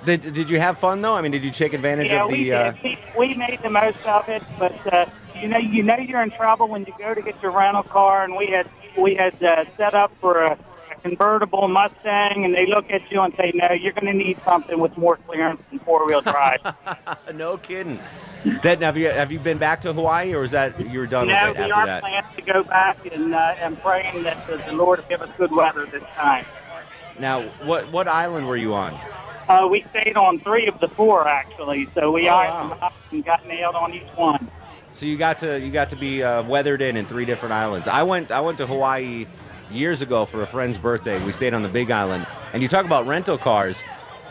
Did, 0.05 0.21
did 0.33 0.49
you 0.49 0.59
have 0.59 0.79
fun 0.79 1.01
though? 1.01 1.15
I 1.15 1.21
mean, 1.21 1.31
did 1.31 1.43
you 1.43 1.51
take 1.51 1.73
advantage 1.73 2.11
yeah, 2.11 2.23
of 2.23 2.31
we 2.31 2.45
the? 2.45 2.53
Uh. 2.53 2.73
We, 2.83 2.97
we 3.17 3.33
made 3.35 3.59
the 3.61 3.69
most 3.69 4.05
of 4.07 4.27
it, 4.29 4.43
but 4.57 4.93
uh, 4.93 5.05
you 5.35 5.47
know, 5.47 5.57
you 5.57 5.83
know, 5.83 5.97
you're 5.97 6.21
in 6.21 6.31
trouble 6.31 6.67
when 6.67 6.85
you 6.85 6.93
go 6.97 7.13
to 7.13 7.21
get 7.21 7.41
your 7.41 7.51
rental 7.51 7.83
car, 7.83 8.23
and 8.23 8.35
we 8.35 8.47
had 8.47 8.69
we 8.97 9.15
had 9.15 9.41
uh, 9.43 9.65
set 9.77 9.93
up 9.93 10.11
for 10.19 10.43
a 10.43 10.57
convertible 10.99 11.67
Mustang, 11.67 12.45
and 12.45 12.53
they 12.53 12.65
look 12.65 12.89
at 12.91 13.01
you 13.11 13.21
and 13.21 13.33
say, 13.37 13.51
"No, 13.55 13.73
you're 13.73 13.93
going 13.93 14.05
to 14.07 14.13
need 14.13 14.37
something 14.45 14.79
with 14.79 14.97
more 14.97 15.17
clearance 15.27 15.61
and 15.71 15.81
four 15.81 16.05
wheel 16.05 16.21
drive." 16.21 16.59
no 17.35 17.57
kidding. 17.57 17.99
That 18.63 18.81
have 18.81 18.97
you 18.97 19.09
have 19.09 19.31
you 19.31 19.39
been 19.39 19.57
back 19.57 19.81
to 19.81 19.91
Hawaii 19.93 20.33
or 20.33 20.43
is 20.43 20.51
that 20.51 20.79
you're 20.89 21.07
done 21.07 21.27
no, 21.27 21.33
with 21.33 21.57
it 21.59 21.59
we 21.59 21.63
after 21.63 21.73
are 21.75 21.85
that? 21.85 22.01
planning 22.01 22.35
to 22.35 22.41
go 22.41 22.63
back 22.63 23.05
and 23.11 23.35
uh, 23.35 23.55
and 23.59 23.81
praying 23.81 24.23
that 24.23 24.47
the, 24.47 24.57
the 24.57 24.73
Lord 24.73 24.99
will 24.99 25.09
give 25.09 25.21
us 25.21 25.29
good 25.37 25.51
weather 25.51 25.85
this 25.85 26.03
time. 26.15 26.45
Now, 27.19 27.41
what 27.63 27.91
what 27.91 28.07
island 28.07 28.47
were 28.47 28.57
you 28.57 28.73
on? 28.73 28.93
Uh, 29.49 29.67
we 29.67 29.83
stayed 29.89 30.15
on 30.15 30.39
three 30.39 30.67
of 30.67 30.79
the 30.79 30.87
four 30.89 31.27
actually, 31.27 31.89
so 31.95 32.11
we 32.11 32.29
Oh, 32.29 32.69
them 32.69 32.89
and 33.11 33.25
got 33.25 33.45
nailed 33.47 33.75
on 33.75 33.93
each 33.93 34.07
one. 34.15 34.49
So 34.93 35.05
you 35.05 35.17
got 35.17 35.39
to 35.39 35.59
you 35.59 35.71
got 35.71 35.89
to 35.89 35.95
be 35.95 36.23
uh, 36.23 36.43
weathered 36.43 36.81
in 36.81 36.95
in 36.97 37.05
three 37.05 37.25
different 37.25 37.53
islands. 37.53 37.87
I 37.87 38.03
went 38.03 38.31
I 38.31 38.41
went 38.41 38.57
to 38.59 38.67
Hawaii 38.67 39.25
years 39.71 40.01
ago 40.01 40.25
for 40.25 40.41
a 40.41 40.47
friend's 40.47 40.77
birthday. 40.77 41.23
We 41.25 41.31
stayed 41.31 41.53
on 41.53 41.63
the 41.63 41.69
Big 41.69 41.91
Island, 41.91 42.27
and 42.53 42.61
you 42.61 42.67
talk 42.67 42.85
about 42.85 43.07
rental 43.07 43.37
cars. 43.37 43.77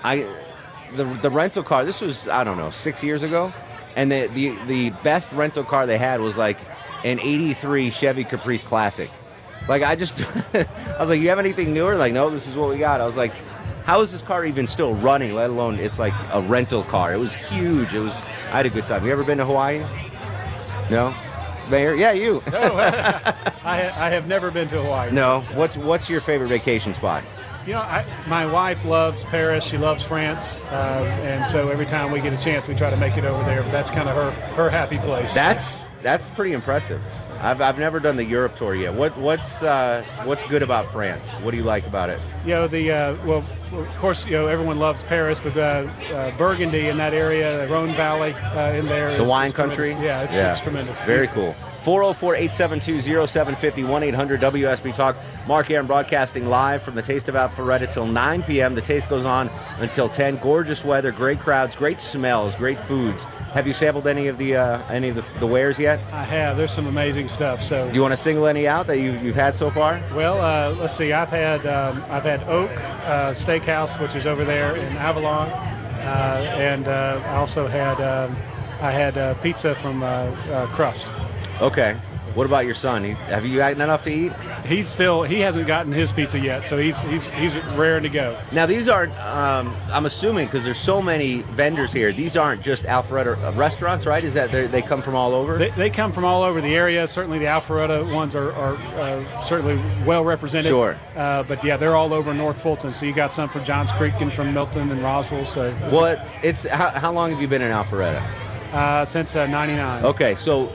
I 0.03 0.27
the 0.96 1.05
the 1.05 1.31
rental 1.31 1.62
car. 1.62 1.85
This 1.85 2.01
was 2.01 2.29
I 2.29 2.44
don't 2.44 2.57
know 2.57 2.70
six 2.70 3.03
years 3.03 3.22
ago, 3.22 3.53
and 3.96 4.11
the 4.11 4.29
the 4.29 4.57
the 4.66 4.90
best 5.03 5.31
rental 5.33 5.64
car 5.64 5.87
they 5.87 5.98
had 5.98 6.20
was 6.20 6.37
like 6.37 6.59
an 7.05 7.20
'83 7.20 7.90
Chevy 7.90 8.24
Caprice 8.24 8.62
Classic. 8.62 9.11
Like 9.68 9.83
I 9.83 9.96
just 9.96 10.24
I 10.55 10.66
was 10.98 11.09
like, 11.09 11.20
you 11.20 11.29
have 11.29 11.38
anything 11.38 11.74
newer? 11.74 11.96
Like 11.96 12.12
no, 12.12 12.31
this 12.31 12.46
is 12.46 12.55
what 12.55 12.68
we 12.68 12.79
got. 12.79 13.01
I 13.01 13.07
was 13.07 13.16
like. 13.16 13.33
How 13.85 14.03
is 14.03 14.12
this 14.12 14.20
car 14.20 14.44
even 14.44 14.66
still 14.66 14.94
running? 14.96 15.35
Let 15.35 15.48
alone 15.48 15.79
it's 15.79 15.98
like 15.98 16.12
a 16.35 16.42
rental 16.42 16.83
car. 16.83 17.14
It 17.14 17.16
was 17.16 17.33
huge. 17.33 17.94
It 17.94 18.01
was. 18.01 18.20
I 18.51 18.59
had 18.59 18.66
a 18.66 18.68
good 18.68 18.87
time. 18.87 19.03
You 19.07 19.11
ever 19.12 19.24
been 19.24 19.38
to 19.38 19.46
Hawaii? 19.46 19.83
No, 20.90 21.14
Mayor. 21.70 21.94
Yeah, 21.94 22.12
you. 22.12 22.42
No, 22.52 22.76
I, 22.76 24.07
I 24.07 24.11
have 24.11 24.26
never 24.26 24.50
been 24.50 24.68
to 24.68 24.83
Hawaii. 24.83 25.12
No. 25.12 25.40
What's 25.54 25.76
what's 25.76 26.09
your 26.09 26.20
favorite 26.20 26.48
vacation 26.48 26.94
spot? 26.94 27.22
You 27.66 27.74
know, 27.74 27.81
I, 27.81 28.07
my 28.26 28.46
wife 28.46 28.85
loves 28.87 29.24
Paris. 29.24 29.62
She 29.64 29.76
loves 29.76 30.02
France, 30.02 30.61
uh, 30.70 31.04
and 31.22 31.46
so 31.50 31.68
every 31.68 31.85
time 31.85 32.11
we 32.11 32.20
get 32.22 32.33
a 32.33 32.38
chance, 32.42 32.66
we 32.66 32.74
try 32.74 32.88
to 32.88 32.96
make 32.96 33.18
it 33.18 33.24
over 33.24 33.42
there. 33.44 33.62
But 33.62 33.72
that's 33.72 33.90
kind 33.90 34.09
of 34.09 34.14
her 34.16 34.31
her 34.54 34.70
happy 34.70 34.96
place. 34.98 35.35
That's 35.35 35.85
that's 36.02 36.28
pretty 36.31 36.52
impressive. 36.54 37.02
I've, 37.40 37.61
I've 37.61 37.79
never 37.79 38.01
done 38.01 38.16
the 38.16 38.24
Europe 38.24 38.57
tour 38.57 38.74
yet. 38.74 38.92
What 38.94 39.16
what's 39.16 39.62
uh, 39.62 40.05
what's 40.24 40.44
good 40.44 40.62
about 40.62 40.90
France? 40.92 41.27
What 41.42 41.53
do 41.53 41.57
you 41.57 41.62
like 41.62 41.87
about 41.87 42.11
it? 42.11 42.20
you 42.44 42.51
know 42.55 42.66
the 42.66 42.90
uh, 42.90 43.16
well, 43.24 43.44
of 43.72 43.88
course, 43.98 44.24
you 44.27 44.33
know 44.33 44.46
everyone 44.48 44.79
loves 44.79 45.03
Paris, 45.05 45.38
but 45.40 45.57
uh, 45.57 45.61
uh, 46.14 46.37
Burgundy 46.37 46.88
in 46.88 46.96
that 46.98 47.14
area, 47.14 47.66
the 47.66 47.72
Rhone 47.72 47.94
Valley 47.94 48.33
uh, 48.33 48.72
in 48.72 48.87
there, 48.87 49.16
The 49.16 49.22
is- 49.22 49.29
wine 49.29 49.53
country? 49.53 49.92
tremendous. 49.94 50.05
Yeah, 50.05 50.22
it's, 50.51 50.59
it's 50.59 50.61
tremendous. 50.61 51.01
Very 51.03 51.29
cool. 51.29 51.55
404 51.82 52.34
872 52.34 53.26
0750 53.26 53.84
1 53.84 54.02
800 54.02 54.40
WSB 54.40 54.94
Talk. 54.94 55.16
Mark 55.46 55.70
Arum 55.70 55.86
broadcasting 55.86 56.48
live 56.48 56.82
from 56.82 56.94
the 56.94 57.02
Taste 57.02 57.28
of 57.28 57.34
Alpharetta 57.34 57.92
till 57.92 58.06
9 58.06 58.42
p.m. 58.42 58.74
The 58.74 58.82
taste 58.82 59.08
goes 59.08 59.24
on 59.24 59.48
until 59.78 60.08
10. 60.08 60.36
Gorgeous 60.38 60.84
weather, 60.84 61.12
great 61.12 61.38
crowds, 61.38 61.76
great 61.76 62.00
smells, 62.00 62.54
great 62.56 62.78
foods. 62.80 63.24
Have 63.54 63.66
you 63.66 63.72
sampled 63.72 64.06
any 64.06 64.26
of 64.26 64.38
the 64.38 64.56
uh, 64.56 64.82
any 64.90 65.08
of 65.08 65.16
the, 65.16 65.24
the 65.38 65.46
wares 65.46 65.78
yet? 65.78 66.00
I 66.12 66.24
have. 66.24 66.56
There's 66.56 66.72
some 66.72 66.86
amazing 66.86 67.28
stuff. 67.28 67.62
So 67.62 67.88
Do 67.88 67.94
you 67.94 68.02
want 68.02 68.12
to 68.12 68.16
single 68.16 68.46
any 68.46 68.66
out 68.66 68.86
that 68.88 68.98
you've, 68.98 69.22
you've 69.22 69.36
had 69.36 69.56
so 69.56 69.70
far? 69.70 70.02
Well, 70.14 70.40
uh, 70.40 70.74
let's 70.74 70.96
see. 70.96 71.12
I've 71.12 71.30
had 71.30 71.64
um, 71.66 72.04
I've 72.10 72.24
had 72.24 72.42
Oak 72.44 72.70
uh, 72.70 73.32
Steakhouse, 73.32 73.98
which 74.00 74.14
is 74.14 74.26
over 74.26 74.44
there 74.44 74.76
in 74.76 74.96
Avalon, 74.96 75.48
uh, 75.48 76.54
and 76.58 76.88
uh, 76.88 77.22
I 77.24 77.36
also 77.36 77.66
had 77.66 78.00
um, 78.00 78.36
I 78.80 78.90
had 78.90 79.16
uh, 79.16 79.34
pizza 79.34 79.74
from 79.76 80.00
Crust. 80.74 81.06
Okay. 81.60 81.96
What 82.34 82.46
about 82.46 82.66
your 82.66 82.74
son? 82.74 83.02
He, 83.02 83.10
have 83.12 83.44
you 83.44 83.56
gotten 83.56 83.80
enough 83.80 84.02
to 84.04 84.10
eat? 84.10 84.32
He's 84.64 84.88
still 84.88 85.22
he 85.24 85.40
hasn't 85.40 85.66
gotten 85.66 85.90
his 85.90 86.12
pizza 86.12 86.38
yet, 86.38 86.68
so 86.68 86.78
he's 86.78 87.00
he's 87.02 87.26
he's 87.28 87.56
raring 87.74 88.04
to 88.04 88.08
go. 88.08 88.38
Now 88.52 88.64
these 88.66 88.88
aren't. 88.88 89.18
Um, 89.18 89.74
I'm 89.90 90.06
assuming 90.06 90.46
because 90.46 90.62
there's 90.62 90.78
so 90.78 91.02
many 91.02 91.42
vendors 91.42 91.92
here. 91.92 92.12
These 92.12 92.36
aren't 92.36 92.62
just 92.62 92.84
Alpharetta 92.84 93.56
restaurants, 93.56 94.06
right? 94.06 94.22
Is 94.22 94.34
that 94.34 94.52
they're- 94.52 94.68
come 94.88 95.02
from 95.02 95.16
all 95.16 95.34
over? 95.34 95.58
They, 95.58 95.70
they 95.70 95.90
come 95.90 96.12
from 96.12 96.24
all 96.24 96.44
over 96.44 96.60
the 96.60 96.74
area. 96.76 97.08
Certainly, 97.08 97.40
the 97.40 97.46
Alpharetta 97.46 98.14
ones 98.14 98.36
are, 98.36 98.52
are 98.52 98.74
uh, 98.76 99.42
certainly 99.44 99.78
well 100.06 100.24
represented. 100.24 100.68
Sure. 100.68 100.96
Uh, 101.16 101.42
but 101.42 101.64
yeah, 101.64 101.76
they're 101.76 101.96
all 101.96 102.14
over 102.14 102.32
North 102.32 102.62
Fulton. 102.62 102.94
So 102.94 103.04
you 103.04 103.12
got 103.12 103.32
some 103.32 103.48
from 103.48 103.64
Johns 103.64 103.90
Creek 103.92 104.14
and 104.20 104.32
from 104.32 104.54
Milton 104.54 104.92
and 104.92 105.02
Roswell. 105.02 105.44
So 105.44 105.72
What? 105.90 106.24
It's 106.44 106.64
how, 106.64 106.90
how 106.90 107.12
long 107.12 107.32
have 107.32 107.40
you 107.40 107.48
been 107.48 107.62
in 107.62 107.72
Alpharetta? 107.72 108.22
Uh, 108.72 109.04
since 109.04 109.34
uh, 109.34 109.46
'99. 109.46 110.04
Okay, 110.04 110.34
so 110.36 110.70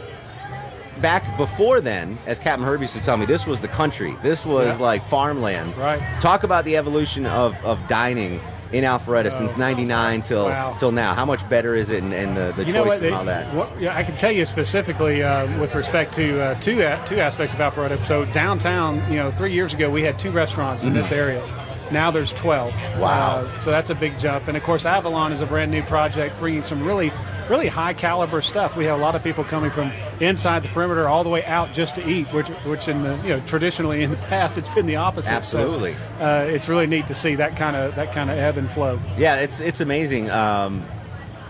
back 1.01 1.37
before 1.37 1.81
then, 1.81 2.17
as 2.25 2.39
Captain 2.39 2.65
Herb 2.65 2.81
used 2.81 2.93
to 2.93 3.01
tell 3.01 3.17
me, 3.17 3.25
this 3.25 3.45
was 3.45 3.61
the 3.61 3.67
country. 3.67 4.15
This 4.23 4.45
was 4.45 4.67
Yeah. 4.67 4.83
like 4.83 5.05
farmland. 5.07 5.75
Right. 5.77 6.01
Talk 6.21 6.43
about 6.43 6.65
the 6.65 6.77
evolution 6.77 7.25
of, 7.25 7.55
of 7.65 7.79
dining 7.87 8.39
in 8.71 8.83
Alpharetta 8.83 9.31
since 9.37 9.55
'99 9.55 10.23
till 10.23 10.45
Oh. 10.45 10.49
Wow. 10.49 10.75
till 10.79 10.91
now. 10.91 11.13
How 11.13 11.25
much 11.25 11.47
better 11.47 11.75
is 11.75 11.89
it, 11.89 12.01
and, 12.01 12.11
and 12.13 12.35
the, 12.35 12.53
the 12.55 12.63
you 12.63 12.73
choice 12.73 12.73
know 12.73 12.83
what? 12.85 13.03
and 13.03 13.13
all 13.15 13.25
that? 13.25 13.53
what- 13.53 13.79
yeah, 13.79 13.95
I 13.95 14.03
can 14.03 14.17
tell 14.17 14.31
you 14.31 14.45
specifically 14.45 15.21
uh, 15.23 15.45
with 15.59 15.75
respect 15.75 16.13
to 16.15 16.41
uh, 16.41 16.59
two 16.59 16.81
a- 16.81 16.99
two 17.07 17.19
aspects 17.19 17.53
of 17.53 17.59
Alpharetta. 17.59 18.03
So 18.07 18.25
downtown, 18.25 18.95
you 19.11 19.17
know, 19.17 19.31
three 19.31 19.53
years 19.53 19.73
ago 19.75 19.89
we 19.91 20.01
had 20.01 20.17
two 20.17 20.31
restaurants 20.31 20.83
in 20.83 20.93
this 20.93 21.09
Mhm. 21.09 21.17
area. 21.17 21.49
Now 21.91 22.09
there's 22.09 22.31
12. 22.33 22.73
Wow. 22.97 23.41
Uh, 23.45 23.59
so 23.59 23.69
that's 23.69 23.91
a 23.91 23.95
big 23.95 24.17
jump. 24.17 24.47
And 24.47 24.57
of 24.57 24.63
course, 24.63 24.85
Avalon 24.85 25.31
is 25.31 25.41
a 25.41 25.45
brand 25.45 25.69
new 25.69 25.83
project, 25.83 26.39
bringing 26.39 26.63
some 26.63 26.83
really, 26.83 27.11
really 27.49 27.67
high 27.67 27.93
caliber 27.93 28.41
stuff. 28.41 28.75
We 28.75 28.85
have 28.85 28.99
a 28.99 29.01
lot 29.01 29.15
of 29.15 29.23
people 29.23 29.43
coming 29.43 29.71
from 29.71 29.91
inside 30.19 30.63
the 30.63 30.69
perimeter 30.69 31.07
all 31.07 31.23
the 31.23 31.29
way 31.29 31.43
out 31.45 31.73
just 31.73 31.95
to 31.95 32.07
eat, 32.07 32.27
which, 32.33 32.47
which 32.65 32.87
in 32.87 33.03
the, 33.03 33.15
you 33.17 33.29
know, 33.29 33.39
traditionally 33.47 34.03
in 34.03 34.11
the 34.11 34.17
past 34.17 34.57
it's 34.57 34.69
been 34.69 34.85
the 34.85 34.95
opposite. 34.95 35.29
So, 35.29 35.35
Absolutely. 35.35 35.95
uh, 36.19 36.45
it's 36.49 36.67
really 36.67 36.87
neat 36.87 37.07
to 37.07 37.15
see 37.15 37.35
that 37.35 37.55
kind 37.55 37.75
of 37.75 37.95
that 37.95 38.13
kind 38.13 38.29
of 38.29 38.37
ebb 38.37 38.57
and 38.57 38.69
flow. 38.71 38.99
Yeah, 39.17 39.35
it's 39.37 39.59
it's 39.59 39.81
amazing. 39.81 40.29
Um, 40.29 40.83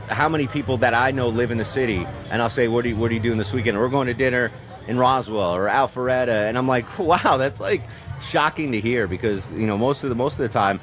how 0.10 0.30
many 0.30 0.48
people 0.48 0.78
that 0.78 0.94
I 0.94 1.12
know 1.12 1.30
live 1.30 1.52
in 1.52 1.58
the 1.58 1.66
city, 1.66 2.06
and 2.30 2.42
I'll 2.42 2.50
say, 2.50 2.68
"What 2.68 2.86
are 2.86 2.90
you, 2.90 2.96
what 2.96 3.12
are 3.12 3.14
you 3.14 3.20
doing 3.20 3.38
this 3.38 3.54
weekend?" 3.54 3.78
We're 3.78 3.90
going 3.90 4.08
to 4.08 4.14
dinner 4.14 4.52
in 4.88 4.98
Roswell 4.98 5.56
or 5.56 5.68
Alpharetta, 5.68 6.48
and 6.48 6.58
I'm 6.58 6.68
like, 6.68 7.00
"Wow, 7.00 7.38
that's 7.38 7.60
like 7.60 7.82
shocking 8.22 8.72
to 8.74 8.82
hear," 8.82 9.08
because 9.08 9.52
you 9.52 9.68
know 9.68 9.78
most 9.78 10.04
of 10.04 10.10
the 10.10 10.16
most 10.16 10.34
of 10.34 10.40
the 10.40 10.50
time, 10.50 10.80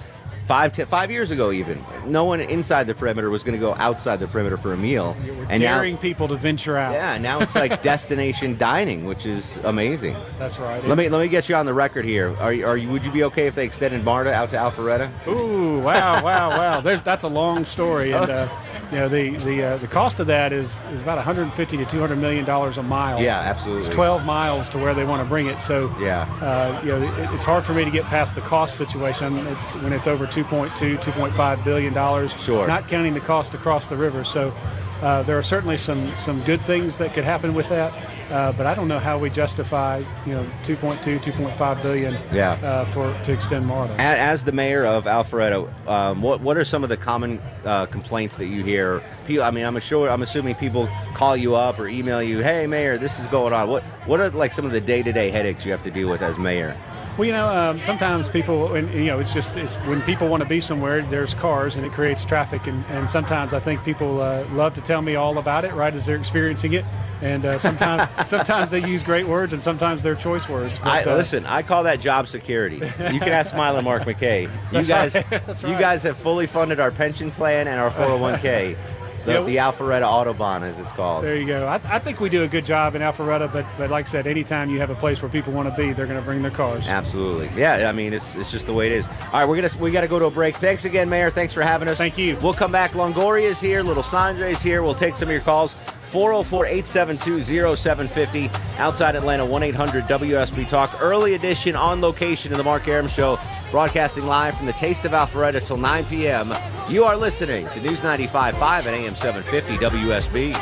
five 0.50 0.72
te- 0.72 0.84
five 0.84 1.12
years 1.12 1.30
ago 1.30 1.52
even, 1.52 1.80
no 2.06 2.24
one 2.24 2.40
inside 2.40 2.88
the 2.88 2.94
perimeter 2.94 3.30
was 3.30 3.44
going 3.44 3.54
to 3.56 3.60
go 3.60 3.72
outside 3.76 4.18
the 4.18 4.26
perimeter 4.26 4.56
for 4.56 4.72
a 4.72 4.76
meal, 4.76 5.16
and 5.48 5.62
now. 5.62 5.76
Daring 5.76 5.96
people 5.96 6.26
to 6.26 6.34
venture 6.34 6.76
out. 6.76 6.92
Yeah, 6.92 7.18
now 7.18 7.38
it's 7.38 7.54
like 7.54 7.82
destination 7.94 8.58
dining, 8.58 9.04
which 9.04 9.26
is 9.26 9.58
amazing. 9.58 10.16
That's 10.40 10.58
right. 10.58 10.84
Let 10.84 10.98
me 10.98 11.08
let 11.08 11.20
me 11.20 11.28
get 11.28 11.48
you 11.48 11.54
on 11.54 11.66
the 11.66 11.72
record 11.72 12.04
here. 12.04 12.36
Are 12.38 12.52
you, 12.52 12.66
are 12.66 12.76
you 12.76 12.88
would 12.88 13.04
you 13.04 13.12
be 13.12 13.22
okay 13.24 13.46
if 13.46 13.54
they 13.54 13.64
extended 13.64 14.02
Marta 14.02 14.32
out 14.32 14.50
to 14.50 14.56
Alpharetta? 14.56 15.08
Ooh, 15.28 15.78
wow, 15.78 16.20
wow, 16.24 16.48
wow! 16.48 16.80
There's 16.80 17.00
that's 17.00 17.22
a 17.22 17.28
long 17.28 17.64
story, 17.64 18.10
and 18.10 18.28
uh, 18.40 18.48
you 18.90 18.98
know 18.98 19.08
the 19.08 19.36
the 19.38 19.62
uh, 19.62 19.76
the 19.78 19.86
cost 19.86 20.20
of 20.20 20.26
that 20.26 20.52
is 20.52 20.82
is 20.92 21.02
about 21.02 21.16
150 21.16 21.76
to 21.76 21.84
200 21.84 22.16
million 22.16 22.44
dollars 22.44 22.76
a 22.78 22.82
mile. 22.82 23.20
Yeah, 23.20 23.38
absolutely. 23.38 23.86
It's 23.86 23.94
12 23.94 24.24
miles 24.24 24.68
to 24.70 24.78
where 24.78 24.94
they 24.94 25.04
want 25.04 25.22
to 25.22 25.28
bring 25.28 25.46
it. 25.46 25.62
So 25.62 25.94
Yeah. 26.00 26.22
uh, 26.40 26.80
you 26.82 26.90
know 26.92 27.02
it, 27.02 27.34
it's 27.34 27.44
hard 27.44 27.64
for 27.64 27.72
me 27.72 27.84
to 27.84 27.90
get 27.90 28.04
past 28.06 28.34
the 28.34 28.40
cost 28.40 28.76
situation 28.76 29.36
it's, 29.46 29.74
when 29.76 29.92
it's 29.92 30.06
over 30.06 30.26
2.2, 30.26 30.70
2.5 30.98 31.64
billion 31.64 31.92
dollars. 31.92 32.32
Sure. 32.40 32.66
Not 32.66 32.88
counting 32.88 33.14
the 33.14 33.20
cost 33.20 33.54
across 33.54 33.86
the 33.86 33.96
river. 33.96 34.24
So. 34.24 34.52
Uh, 35.02 35.22
there 35.22 35.38
are 35.38 35.42
certainly 35.42 35.76
some, 35.78 36.12
some 36.18 36.42
good 36.44 36.60
things 36.66 36.98
that 36.98 37.14
could 37.14 37.24
happen 37.24 37.54
with 37.54 37.68
that, 37.70 37.92
uh, 38.30 38.52
but 38.52 38.66
I 38.66 38.74
don't 38.74 38.86
know 38.86 38.98
how 38.98 39.18
we 39.18 39.30
justify, 39.30 40.02
you 40.26 40.34
know, 40.34 40.44
2.2, 40.64 41.20
2.5 41.20 41.82
billion 41.82 42.16
Yeah. 42.32 42.52
uh, 42.62 42.84
for 42.86 43.12
to 43.24 43.32
extend 43.32 43.66
MARTA. 43.66 43.94
As 43.98 44.44
the 44.44 44.52
mayor 44.52 44.84
of 44.84 45.04
Alpharetta, 45.04 45.68
um, 45.88 46.20
what 46.22 46.40
what 46.42 46.56
are 46.58 46.64
some 46.64 46.82
of 46.82 46.90
the 46.90 46.96
common 46.98 47.40
uh, 47.64 47.86
complaints 47.86 48.36
that 48.36 48.46
you 48.46 48.62
hear? 48.62 49.02
People, 49.26 49.44
I 49.44 49.50
mean, 49.50 49.64
I'm 49.64 49.78
sure 49.80 50.08
I'm 50.10 50.22
assuming 50.22 50.54
people 50.56 50.88
call 51.14 51.36
you 51.36 51.54
up 51.56 51.78
or 51.78 51.88
email 51.88 52.22
you, 52.22 52.40
"Hey, 52.40 52.66
mayor, 52.66 52.98
this 52.98 53.18
is 53.18 53.26
going 53.28 53.52
on." 53.54 53.68
What 53.68 53.82
what 54.06 54.20
are 54.20 54.30
like 54.30 54.52
some 54.52 54.64
of 54.66 54.72
the 54.72 54.80
day 54.80 55.02
to 55.02 55.12
day 55.12 55.30
headaches 55.30 55.64
you 55.64 55.72
have 55.72 55.82
to 55.84 55.90
deal 55.90 56.08
with 56.10 56.20
as 56.22 56.38
mayor? 56.38 56.76
Well, 57.20 57.26
you 57.26 57.34
know, 57.34 57.50
um, 57.50 57.82
sometimes 57.82 58.30
people, 58.30 58.74
and 58.74 58.90
you 58.94 59.04
know, 59.04 59.18
it's 59.18 59.34
just 59.34 59.54
it's, 59.54 59.70
when 59.86 60.00
people 60.00 60.28
want 60.28 60.42
to 60.42 60.48
be 60.48 60.58
somewhere, 60.58 61.02
there's 61.02 61.34
cars 61.34 61.76
and 61.76 61.84
it 61.84 61.92
creates 61.92 62.24
traffic, 62.24 62.66
and, 62.66 62.82
and 62.86 63.10
sometimes 63.10 63.52
I 63.52 63.60
think 63.60 63.84
people 63.84 64.22
uh, 64.22 64.46
love 64.52 64.72
to 64.76 64.80
tell 64.80 65.02
me 65.02 65.16
all 65.16 65.36
about 65.36 65.66
it 65.66 65.74
right 65.74 65.94
as 65.94 66.06
they're 66.06 66.16
experiencing 66.16 66.72
it, 66.72 66.86
and 67.20 67.44
uh, 67.44 67.58
sometimes 67.58 68.08
sometimes 68.26 68.70
they 68.70 68.82
use 68.88 69.02
great 69.02 69.28
words 69.28 69.52
and 69.52 69.62
sometimes 69.62 70.02
they're 70.02 70.14
choice 70.14 70.48
words. 70.48 70.80
I, 70.82 71.02
uh, 71.02 71.14
listen, 71.14 71.44
I 71.44 71.60
call 71.60 71.82
that 71.82 72.00
job 72.00 72.26
security. 72.26 72.76
You 72.76 73.20
can 73.20 73.28
ask 73.28 73.50
Smile 73.50 73.76
and 73.76 73.84
Mark 73.84 74.04
McKay. 74.04 74.50
You 74.72 74.84
guys, 74.84 75.14
right. 75.30 75.62
You 75.62 75.68
right. 75.72 75.78
guys 75.78 76.02
have 76.04 76.16
fully 76.16 76.46
funded 76.46 76.80
our 76.80 76.90
pension 76.90 77.30
plan 77.30 77.68
and 77.68 77.78
our 77.78 77.90
401k, 77.90 78.78
the, 79.24 79.32
Yeah, 79.32 79.42
the 79.42 79.56
Alpharetta 79.56 80.02
Autobahn, 80.02 80.62
as 80.62 80.78
it's 80.78 80.92
called. 80.92 81.24
There 81.24 81.36
you 81.36 81.46
go. 81.46 81.66
I, 81.66 81.80
I 81.84 81.98
think 81.98 82.20
we 82.20 82.28
do 82.28 82.44
a 82.44 82.48
good 82.48 82.64
job 82.64 82.94
in 82.94 83.02
Alpharetta, 83.02 83.52
but 83.52 83.66
but 83.78 83.90
like 83.90 84.06
I 84.06 84.08
said, 84.08 84.26
anytime 84.26 84.70
you 84.70 84.78
have 84.80 84.90
a 84.90 84.94
place 84.94 85.22
where 85.22 85.30
people 85.30 85.52
want 85.52 85.68
to 85.68 85.76
be, 85.76 85.92
they're 85.92 86.06
going 86.06 86.18
to 86.18 86.24
bring 86.24 86.42
their 86.42 86.50
cars. 86.50 86.88
Absolutely. 86.88 87.50
Yeah, 87.60 87.88
I 87.88 87.92
mean 87.92 88.12
it's 88.12 88.34
it's 88.34 88.50
just 88.50 88.66
the 88.66 88.72
way 88.74 88.86
it 88.86 88.92
is. 88.92 89.06
All 89.06 89.14
right, 89.32 89.44
we're 89.44 89.56
gonna 89.60 89.70
we 89.78 89.90
got 89.90 90.02
to 90.02 90.08
go 90.08 90.18
to 90.18 90.26
a 90.26 90.30
break. 90.30 90.56
Thanks 90.56 90.84
again, 90.84 91.08
Mayor. 91.08 91.30
Thanks 91.30 91.54
for 91.54 91.62
having 91.62 91.88
us. 91.88 91.98
Thank 91.98 92.18
you. 92.18 92.36
We'll 92.42 92.54
come 92.54 92.72
back. 92.72 92.92
Longoria's 92.92 93.60
here. 93.60 93.82
Little 93.82 94.02
Sandre's 94.02 94.62
here. 94.62 94.82
We'll 94.82 94.94
take 94.94 95.16
some 95.16 95.28
of 95.28 95.32
your 95.32 95.42
calls. 95.42 95.76
404-872-0750 96.10 98.52
outside 98.78 99.14
Atlanta 99.14 99.44
1-800-WSB 99.44 100.68
Talk 100.68 101.00
early 101.00 101.34
edition 101.34 101.76
on 101.76 102.00
location 102.00 102.50
in 102.50 102.58
the 102.58 102.64
Mark 102.64 102.88
Arum 102.88 103.06
show 103.06 103.38
broadcasting 103.70 104.26
live 104.26 104.56
from 104.56 104.66
the 104.66 104.72
Taste 104.72 105.04
of 105.04 105.12
Alpharetta 105.12 105.64
till 105.64 105.76
9 105.76 106.04
p.m. 106.06 106.52
You 106.88 107.04
are 107.04 107.16
listening 107.16 107.68
to 107.70 107.80
News 107.80 108.00
95.5 108.00 108.86
and 108.86 108.88
AM 108.88 109.14
750 109.14 109.76
WSB. 109.76 110.52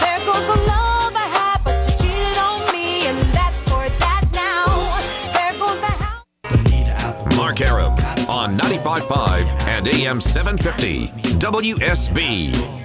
There 0.00 0.18
goes 0.24 0.46
the 0.46 0.56
love 0.66 1.14
I 1.14 1.28
had, 1.30 1.58
but 1.62 1.86
you 1.86 1.92
cheated 1.98 2.38
on 2.38 2.60
me, 2.72 3.06
and 3.06 3.18
that's 3.34 3.62
for 3.70 3.86
that 3.98 4.24
now. 4.32 4.64
There 5.34 5.52
goes 5.58 5.78
the 5.80 5.92
house. 6.02 6.24
Mark 7.36 7.60
Arum 7.60 7.92
on 8.28 8.56
95.5 8.58 9.46
and 9.66 9.86
AM 9.88 10.20
750 10.20 11.08
WSB. 11.38 12.83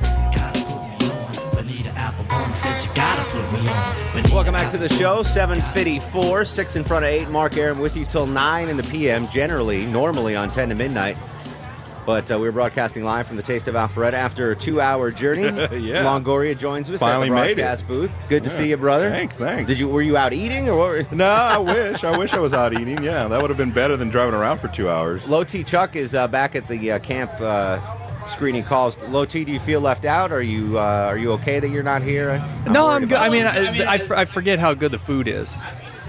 Welcome 4.31 4.53
back 4.53 4.71
to 4.71 4.77
the 4.77 4.89
show. 4.89 5.23
754, 5.23 6.45
6 6.45 6.75
in 6.75 6.83
front 6.83 7.03
of 7.05 7.09
8. 7.11 7.29
Mark 7.29 7.57
Arum 7.57 7.79
with 7.79 7.97
you 7.97 8.05
till 8.05 8.27
9 8.27 8.69
in 8.69 8.77
the 8.77 8.83
p.m., 8.83 9.27
generally, 9.29 9.85
normally 9.87 10.35
on 10.35 10.49
10 10.49 10.69
to 10.69 10.75
midnight. 10.75 11.17
But 12.05 12.31
uh, 12.31 12.37
we're 12.39 12.51
broadcasting 12.51 13.03
live 13.03 13.25
from 13.27 13.37
the 13.37 13.43
Taste 13.43 13.67
of 13.67 13.73
Alpharetta 13.75 14.13
after 14.13 14.51
a 14.51 14.55
two 14.55 14.79
hour 14.81 15.09
journey. 15.11 15.43
Yeah. 15.79 16.03
Longoria 16.03 16.57
joins 16.57 16.89
us 16.91 16.99
Finally 16.99 17.27
at 17.27 17.29
the 17.29 17.35
made 17.35 17.51
it. 17.51 17.55
broadcast 17.57 17.87
booth. 17.87 18.11
Good 18.29 18.43
to 18.43 18.49
Yeah. 18.51 18.55
see 18.55 18.69
you, 18.69 18.77
brother. 18.77 19.09
Thanks, 19.09 19.37
thanks. 19.37 19.67
Did 19.67 19.79
you 19.79 19.87
Were 19.87 20.01
you 20.03 20.15
out 20.17 20.31
eating 20.33 20.69
or 20.69 20.75
what? 20.77 20.87
were- 20.89 21.05
No, 21.15 21.25
I 21.27 21.57
wish. 21.57 22.03
I 22.03 22.15
wish 22.17 22.33
I 22.33 22.39
was 22.39 22.53
out 22.53 22.73
eating. 22.73 23.03
Yeah, 23.03 23.27
that 23.27 23.41
would 23.41 23.49
have 23.49 23.57
been 23.57 23.71
better 23.71 23.97
than 23.97 24.09
driving 24.09 24.33
around 24.35 24.59
for 24.59 24.67
two 24.69 24.89
hours. 24.89 25.27
Low 25.27 25.43
T 25.43 25.63
Chuck 25.63 25.95
is 25.95 26.13
uh, 26.15 26.27
back 26.27 26.55
at 26.55 26.67
the 26.67 26.91
uh, 26.93 26.99
camp 26.99 27.31
uh, 27.41 27.79
screening 28.29 28.63
calls. 28.63 28.97
Low 29.09 29.25
T, 29.25 29.43
do 29.43 29.51
you 29.51 29.59
feel 29.59 29.81
left 29.81 30.05
out? 30.05 30.31
Are 30.31 30.41
you 30.41 30.77
uh, 30.79 30.81
Are 30.81 31.17
you 31.17 31.31
okay 31.33 31.59
that 31.59 31.69
you're 31.69 31.83
not 31.83 32.01
here? 32.01 32.37
no, 32.69 32.87
I'm 32.87 33.01
good. 33.01 33.11
about 33.13 33.23
I 33.23 33.27
it. 33.27 33.31
mean, 33.31 33.45
I, 33.45 33.91
I, 33.93 33.95
f- 33.95 34.11
I 34.11 34.25
forget 34.25 34.59
how 34.59 34.73
good 34.73 34.91
the 34.91 34.99
food 34.99 35.27
is. 35.27 35.57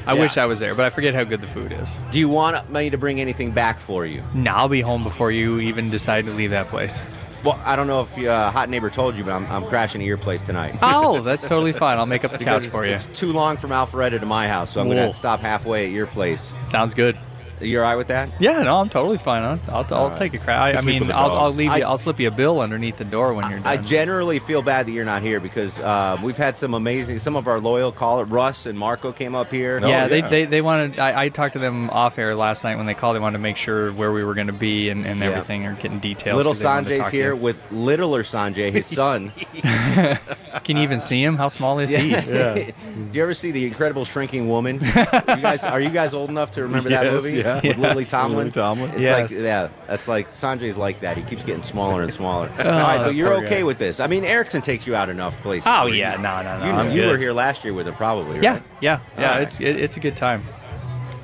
I 0.06 0.14
Yeah. 0.14 0.20
wish 0.20 0.36
I 0.38 0.46
was 0.46 0.58
there, 0.60 0.74
but 0.74 0.84
I 0.84 0.90
forget 0.90 1.14
how 1.14 1.24
good 1.24 1.40
the 1.40 1.46
food 1.46 1.72
is. 1.72 2.00
Do 2.10 2.18
you 2.18 2.28
want 2.28 2.70
me 2.72 2.88
to 2.90 2.96
bring 2.98 3.20
anything 3.20 3.50
back 3.52 3.80
for 3.80 4.06
you? 4.06 4.22
No, 4.34 4.52
I'll 4.52 4.68
be 4.68 4.80
home 4.80 5.04
before 5.04 5.30
you 5.30 5.60
even 5.60 5.90
decide 5.90 6.24
to 6.24 6.32
leave 6.32 6.50
that 6.50 6.68
place. 6.68 7.02
Well, 7.44 7.58
I 7.64 7.74
don't 7.74 7.86
know 7.86 8.02
if 8.02 8.18
uh, 8.18 8.50
Hot 8.50 8.68
Neighbor 8.68 8.90
told 8.90 9.16
you, 9.16 9.24
but 9.24 9.32
I'm, 9.32 9.46
I'm 9.46 9.64
crashing 9.64 10.00
at 10.02 10.06
your 10.06 10.18
place 10.18 10.42
tonight. 10.42 10.76
Oh, 10.82 11.20
that's 11.22 11.46
totally 11.46 11.72
fine. 11.72 11.96
I'll 11.98 12.04
make 12.06 12.22
up 12.24 12.32
the 12.32 12.38
Because 12.38 12.64
couch 12.64 12.70
for 12.72 12.84
you. 12.86 12.92
it's, 12.94 13.04
it's 13.06 13.18
too 13.20 13.32
long 13.32 13.56
from 13.56 13.70
Alpharetta 13.70 14.20
to 14.20 14.26
my 14.26 14.46
house, 14.48 14.70
so 14.72 14.80
I'm 14.80 14.88
going 14.88 15.10
to 15.10 15.16
stop 15.16 15.40
halfway 15.40 15.86
at 15.86 15.90
your 15.92 16.06
place. 16.06 16.52
Sounds 16.66 16.92
good. 16.92 17.18
You 17.60 17.78
all 17.78 17.84
right 17.84 17.96
with 17.96 18.08
that? 18.08 18.30
Yeah, 18.40 18.60
no, 18.62 18.78
I'm 18.78 18.88
totally 18.88 19.18
fine. 19.18 19.42
I'll, 19.42 19.60
I'll, 19.68 19.84
I'll 19.90 19.94
All 19.94 20.08
right. 20.10 20.18
take 20.18 20.34
a 20.34 20.38
crack. 20.38 20.56
I, 20.58 20.78
I 20.78 20.80
mean, 20.80 21.10
I'll. 21.12 21.30
I'll 21.32 21.52
leave 21.52 21.66
you. 21.66 21.72
I- 21.72 21.80
I'll 21.90 21.98
slip 21.98 22.18
you 22.18 22.28
a 22.28 22.30
bill 22.30 22.60
underneath 22.60 22.96
the 22.98 23.04
door 23.04 23.34
when 23.34 23.50
you're 23.50 23.58
done. 23.60 23.66
I 23.66 23.76
generally 23.76 24.38
feel 24.38 24.62
bad 24.62 24.86
that 24.86 24.92
you're 24.92 25.04
not 25.04 25.22
here 25.22 25.40
because 25.40 25.78
uh, 25.78 26.16
we've 26.22 26.36
had 26.36 26.56
some 26.56 26.74
amazing. 26.74 27.18
Some 27.18 27.36
of 27.36 27.46
our 27.48 27.60
loyal 27.60 27.92
caller 27.92 28.24
Russ 28.24 28.66
and 28.66 28.78
Marco 28.78 29.12
came 29.12 29.34
up 29.34 29.50
here. 29.50 29.78
yeah, 29.80 30.08
They, 30.08 30.20
they 30.22 30.44
they 30.46 30.62
wanted. 30.62 30.98
I, 30.98 31.24
I 31.24 31.28
talked 31.28 31.52
to 31.54 31.58
them 31.58 31.90
off 31.90 32.18
air 32.18 32.34
last 32.34 32.64
night 32.64 32.76
when 32.76 32.86
they 32.86 32.94
called. 32.94 33.16
They 33.16 33.20
wanted 33.20 33.38
to 33.38 33.42
make 33.42 33.56
sure 33.56 33.92
where 33.92 34.12
we 34.12 34.24
were 34.24 34.34
going 34.34 34.46
to 34.46 34.52
be 34.52 34.88
and, 34.88 35.04
and 35.06 35.20
Yeah. 35.20 35.26
everything, 35.26 35.66
or 35.66 35.74
getting 35.74 35.98
details. 35.98 36.36
Little 36.36 36.52
'cause 36.52 36.60
they 36.60 36.66
wanted 36.66 36.96
to 36.96 37.02
Sanjay's 37.02 37.10
here 37.10 37.34
with 37.34 37.56
littler 37.70 38.22
Sanjay, 38.22 38.72
his 38.72 38.86
son. 38.96 39.32
Can 40.64 40.76
you 40.76 40.82
even 40.82 41.00
see 41.00 41.22
him? 41.22 41.36
How 41.36 41.48
small 41.48 41.78
is 41.80 41.90
he? 41.92 42.10
Do 42.10 42.72
you 43.12 43.22
ever 43.22 43.34
see 43.34 43.50
the 43.52 43.64
Incredible 43.66 44.04
Shrinking 44.04 44.48
Woman? 44.48 44.76
you 44.76 44.80
guys, 44.92 45.62
are 45.62 45.80
you 45.80 45.90
guys 45.90 46.12
old 46.12 46.28
enough 46.30 46.50
to 46.52 46.62
remember 46.62 46.88
that 46.90 47.04
Yes, 47.04 47.12
movie 47.14 47.38
yeah. 47.38 47.60
with 47.62 47.78
Lily 47.78 48.02
Yes, 48.02 48.10
Tomlin? 48.10 48.38
Lily 48.38 48.50
Tomlin. 48.50 48.90
It's 48.90 49.00
Yes. 49.00 49.30
like 49.32 49.40
yeah, 49.42 49.68
that's 49.86 50.08
like 50.08 50.32
Sanjay's 50.34 50.76
like 50.76 51.00
that. 51.00 51.16
He 51.16 51.22
keeps 51.22 51.44
getting 51.44 51.62
smaller 51.62 52.02
and 52.02 52.12
smaller. 52.12 52.50
Oh, 52.58 52.62
All 52.68 52.80
right, 52.82 52.98
but 52.98 53.06
oh, 53.08 53.10
you're 53.10 53.34
okay 53.44 53.58
guy. 53.58 53.62
with 53.62 53.78
this. 53.78 54.00
I 54.00 54.06
mean, 54.06 54.24
Erickson 54.24 54.60
takes 54.62 54.86
you 54.86 54.94
out 54.94 55.08
enough 55.08 55.36
places. 55.42 55.66
Oh, 55.66 55.84
where 55.84 55.94
yeah, 55.94 56.16
you- 56.16 56.22
no, 56.22 56.42
no, 56.42 56.58
no, 56.58 56.64
You, 56.66 56.72
I'm 56.72 56.90
you 56.90 57.02
were 57.06 57.12
good. 57.12 57.20
here 57.20 57.32
last 57.32 57.64
year 57.64 57.72
with 57.72 57.86
him, 57.86 57.94
probably. 57.94 58.34
Right? 58.34 58.42
Yeah, 58.42 58.60
yeah, 58.80 59.00
yeah. 59.18 59.24
All 59.28 59.34
right. 59.34 59.42
It's 59.42 59.60
it, 59.60 59.76
it's 59.76 59.96
a 59.96 60.00
good 60.00 60.16
time. 60.16 60.44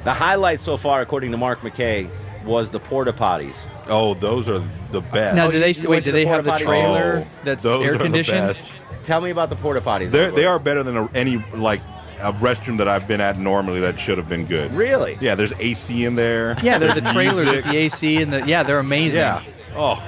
The 0.04 0.14
highlight 0.14 0.60
so 0.60 0.76
far, 0.76 1.00
according 1.00 1.32
to 1.32 1.36
Mark 1.36 1.60
McKay, 1.62 2.08
was 2.44 2.70
the 2.70 2.78
porta 2.78 3.12
potties. 3.12 3.56
Oh, 3.88 4.14
those 4.14 4.48
are 4.48 4.62
the 4.92 5.00
best. 5.00 5.34
Now, 5.34 5.50
do 5.50 5.56
oh, 5.56 5.60
they 5.60 5.68
you 5.68 5.74
st- 5.74 5.88
went 5.88 5.98
wait? 5.98 6.04
to 6.04 6.04
Do 6.04 6.12
the 6.12 6.24
they 6.24 6.26
have 6.26 6.44
the 6.44 6.50
porta 6.50 6.64
potties? 6.64 6.68
trailer 6.68 7.26
Oh, 7.26 7.30
that's 7.44 7.64
those 7.64 7.84
air 7.84 7.94
are 7.94 7.98
the 7.98 8.04
conditioned? 8.04 8.38
best. 8.54 8.64
Tell 9.06 9.20
me 9.20 9.30
about 9.30 9.50
the 9.50 9.56
porta 9.56 9.80
potties. 9.80 10.10
They're, 10.10 10.32
they 10.32 10.46
are 10.46 10.58
better 10.58 10.82
than 10.82 10.96
a, 10.96 11.08
any 11.14 11.36
like 11.54 11.80
a 12.18 12.32
restroom 12.32 12.76
that 12.78 12.88
I've 12.88 13.06
been 13.06 13.20
at 13.20 13.38
normally 13.38 13.78
that 13.80 14.00
should 14.00 14.18
have 14.18 14.28
been 14.28 14.46
good. 14.46 14.72
Really? 14.72 15.16
Yeah, 15.20 15.36
there's 15.36 15.52
AC 15.60 16.04
in 16.04 16.16
there. 16.16 16.56
Yeah, 16.60 16.78
there's 16.78 16.96
the 16.96 17.02
trailers 17.02 17.44
music. 17.46 17.64
with 17.64 17.72
the 17.72 17.76
AC 17.78 18.20
and 18.20 18.32
the 18.32 18.46
yeah, 18.48 18.64
they're 18.64 18.80
amazing. 18.80 19.20
Yeah. 19.20 19.44
Oh, 19.76 20.02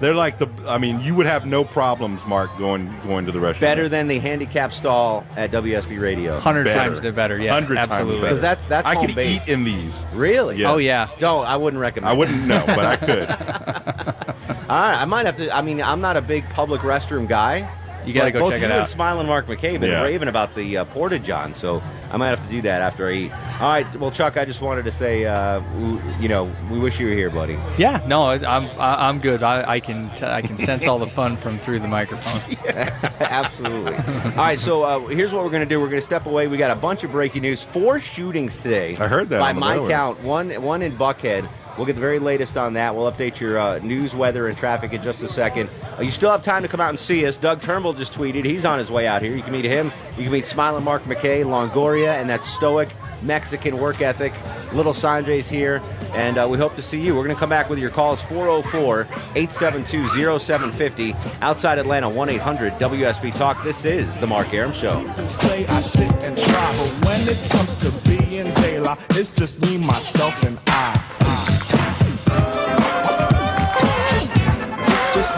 they're 0.00 0.14
like 0.14 0.38
the. 0.38 0.48
I 0.66 0.78
mean, 0.78 1.00
you 1.02 1.14
would 1.14 1.26
have 1.26 1.44
no 1.44 1.62
problems, 1.62 2.24
Mark, 2.26 2.56
going 2.56 2.90
going 3.02 3.26
to 3.26 3.32
the 3.32 3.38
restroom. 3.38 3.60
better 3.60 3.86
than 3.86 4.08
the 4.08 4.18
handicap 4.18 4.72
stall 4.72 5.26
at 5.36 5.50
WSB 5.50 6.00
Radio. 6.00 6.38
Hundred 6.38 6.72
times 6.72 7.02
they're 7.02 7.12
better. 7.12 7.38
Yes, 7.38 7.52
Hundred 7.52 7.74
times 7.74 7.90
absolutely. 7.90 8.14
better. 8.22 8.28
Because 8.28 8.40
that's 8.40 8.66
that's 8.66 8.86
I 8.86 8.94
home 8.94 9.06
could 9.08 9.14
base. 9.14 9.42
eat 9.42 9.52
in 9.52 9.64
these. 9.64 10.06
Really? 10.14 10.56
Yes. 10.56 10.68
Oh 10.70 10.78
yeah. 10.78 11.10
Don't. 11.18 11.44
I 11.44 11.56
wouldn't 11.56 11.80
recommend. 11.82 12.08
I 12.08 12.14
wouldn't 12.16 12.46
know, 12.46 12.64
but 12.66 12.84
I 12.86 12.96
could. 12.96 13.28
All 14.70 14.78
right, 14.78 15.02
I 15.02 15.04
might 15.04 15.26
have 15.26 15.36
to. 15.36 15.54
I 15.54 15.60
mean, 15.60 15.82
I'm 15.82 16.00
not 16.00 16.16
a 16.16 16.22
big 16.22 16.48
public 16.50 16.80
restroom 16.80 17.28
guy. 17.28 17.68
You 18.06 18.12
gotta 18.14 18.30
go 18.30 18.40
both 18.40 18.50
check 18.52 18.60
you 18.60 18.66
it 18.66 18.70
and 18.70 18.80
out. 18.80 18.88
Smile 18.88 19.18
and 19.20 19.28
Mark 19.28 19.46
McKay 19.46 19.78
been 19.78 19.90
Yeah. 19.90 20.02
raving 20.02 20.28
about 20.28 20.54
the 20.54 20.78
uh, 20.78 20.84
Porta 20.86 21.18
John, 21.18 21.52
so 21.52 21.82
I 22.10 22.16
might 22.16 22.28
have 22.28 22.42
to 22.44 22.50
do 22.50 22.62
that 22.62 22.80
after 22.80 23.08
I 23.08 23.12
eat. 23.12 23.32
All 23.60 23.68
right, 23.70 23.96
well, 23.96 24.10
Chuck, 24.10 24.36
I 24.36 24.44
just 24.44 24.60
wanted 24.62 24.84
to 24.86 24.92
say, 24.92 25.26
uh, 25.26 25.60
w- 25.60 26.00
you 26.20 26.28
know, 26.28 26.50
we 26.70 26.78
wish 26.78 26.98
you 26.98 27.06
were 27.08 27.12
here, 27.12 27.28
buddy. 27.28 27.58
Yeah, 27.76 28.02
no, 28.06 28.22
I- 28.24 28.34
I'm 28.56 28.64
I- 28.80 29.08
I'm 29.08 29.18
good. 29.18 29.42
I, 29.42 29.72
I 29.72 29.80
can 29.80 30.10
t- 30.16 30.24
I 30.24 30.40
can 30.42 30.56
sense 30.56 30.86
all 30.86 30.98
the 30.98 31.06
fun 31.06 31.36
from 31.36 31.58
through 31.58 31.80
the 31.80 31.88
microphone. 31.88 32.40
Absolutely. 33.20 33.94
All 33.96 34.32
right, 34.36 34.58
so 34.58 34.82
uh, 34.84 35.00
here's 35.08 35.32
what 35.32 35.44
we're 35.44 35.50
going 35.50 35.62
to 35.62 35.68
do. 35.68 35.80
We're 35.80 35.88
going 35.88 36.00
to 36.00 36.06
step 36.06 36.26
away. 36.26 36.46
We 36.46 36.56
got 36.56 36.70
a 36.70 36.80
bunch 36.80 37.04
of 37.04 37.10
breaking 37.12 37.42
news. 37.42 37.62
Four 37.62 38.00
shootings 38.00 38.56
today. 38.56 38.96
I 38.96 39.08
heard 39.08 39.28
that 39.30 39.40
By 39.40 39.50
on 39.50 39.54
the 39.56 39.60
my 39.60 39.72
railroad. 39.74 39.90
count, 39.90 40.22
one 40.22 40.50
one 40.62 40.82
in 40.82 40.96
Buckhead. 40.96 41.48
We'll 41.78 41.86
get 41.86 41.94
the 41.94 42.00
very 42.00 42.18
latest 42.18 42.56
on 42.56 42.72
that. 42.72 42.96
We'll 42.96 43.10
update 43.10 43.38
your 43.38 43.56
uh, 43.56 43.78
news, 43.78 44.12
weather, 44.12 44.48
and 44.48 44.58
traffic 44.58 44.92
in 44.92 45.00
just 45.00 45.22
a 45.22 45.28
second. 45.28 45.70
Uh, 45.96 46.02
you 46.02 46.10
still 46.10 46.30
have 46.32 46.42
time 46.42 46.62
to 46.62 46.68
come 46.68 46.80
out 46.80 46.88
and 46.88 46.98
see 46.98 47.24
us. 47.24 47.36
Doug 47.36 47.62
Turnbull 47.62 47.92
just 47.92 48.12
tweeted. 48.12 48.42
He's 48.42 48.64
on 48.64 48.80
his 48.80 48.90
way 48.90 49.06
out 49.06 49.22
here. 49.22 49.32
You 49.32 49.42
can 49.42 49.52
meet 49.52 49.64
him. 49.64 49.92
You 50.16 50.24
can 50.24 50.32
meet 50.32 50.44
Smiling 50.44 50.82
Mark 50.82 51.04
McKay, 51.04 51.44
Longoria, 51.44 52.20
and 52.20 52.28
that 52.30 52.44
stoic 52.44 52.88
Mexican 53.22 53.78
work 53.78 54.00
ethic. 54.00 54.32
Little 54.72 54.92
Sanjay's 54.92 55.48
here, 55.48 55.80
and 56.14 56.36
uh, 56.36 56.48
we 56.50 56.58
hope 56.58 56.74
to 56.74 56.82
see 56.82 57.00
you. 57.00 57.14
We're 57.14 57.22
going 57.22 57.36
to 57.36 57.38
come 57.38 57.48
back 57.48 57.70
with 57.70 57.78
your 57.78 57.90
calls 57.90 58.20
404 58.22 59.02
872 59.36 60.38
0750. 60.40 61.14
Outside 61.42 61.78
Atlanta, 61.78 62.08
1 62.08 62.28
800 62.28 62.72
WSB 62.72 63.36
Talk. 63.36 63.62
This 63.62 63.84
is 63.84 64.18
The 64.18 64.26
Mark 64.26 64.52
Arum 64.52 64.72
Show. 64.72 65.06
say 65.28 65.64
I 65.64 65.80
sit 65.80 66.10
and 66.24 66.36
try, 66.36 66.72
but 66.72 67.06
when 67.06 67.20
it 67.28 67.50
comes 67.50 67.78
to 67.78 68.08
being 68.08 68.52
daylight, 68.54 68.98
it's 69.10 69.32
just 69.32 69.60
me, 69.62 69.78
myself, 69.78 70.42
and 70.42 70.58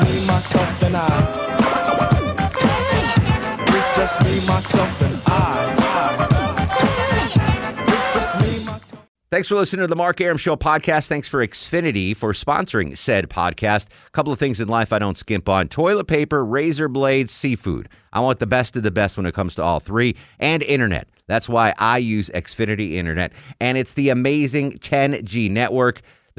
me, 0.05 0.27
myself, 0.27 0.83
and 0.83 0.97
I. 0.97 1.07
It's 3.73 3.97
just 3.97 4.25
me, 4.25 4.47
myself, 4.47 5.03
and 5.03 5.23
I. 5.27 5.77
It's 7.89 8.15
just 8.15 8.41
me, 8.41 8.65
myself. 8.65 9.07
Thanks 9.31 9.49
for 9.49 9.55
listening 9.55 9.83
to 9.83 9.87
the 9.87 9.97
Mark 9.97 10.21
Arum 10.21 10.39
Show 10.39 10.57
podcast. 10.57 11.07
Thanks 11.07 11.29
for 11.29 11.47
Xfinity 11.47 12.17
for 12.17 12.33
sponsoring 12.33 12.97
said 12.97 13.29
podcast. 13.29 13.87
A 14.07 14.11
couple 14.11 14.33
of 14.33 14.39
things 14.39 14.61
in 14.61 14.69
life 14.69 14.93
I 14.93 14.99
don't 14.99 15.17
skimp 15.17 15.49
on 15.49 15.69
toilet 15.69 16.07
paper, 16.07 16.45
razor 16.45 16.89
blades, 16.89 17.33
seafood. 17.33 17.89
I 18.13 18.21
want 18.21 18.41
the 18.41 18.47
best 18.47 18.77
of 18.77 18.83
the 18.83 18.91
best 18.91 19.17
when 19.17 19.27
it 19.27 19.35
comes 19.35 19.55
to 19.57 19.63
all 19.63 19.81
three, 19.81 20.17
and 20.39 20.63
internet. 20.63 21.09
That's 21.29 21.49
why 21.49 21.75
I 21.79 21.99
use 21.99 22.29
Xfinity 22.31 22.95
Internet, 22.95 23.33
and 23.61 23.79
it's 23.79 23.95
the 23.95 24.09
amazing 24.09 24.73
10G 24.79 25.49
network. 25.49 26.03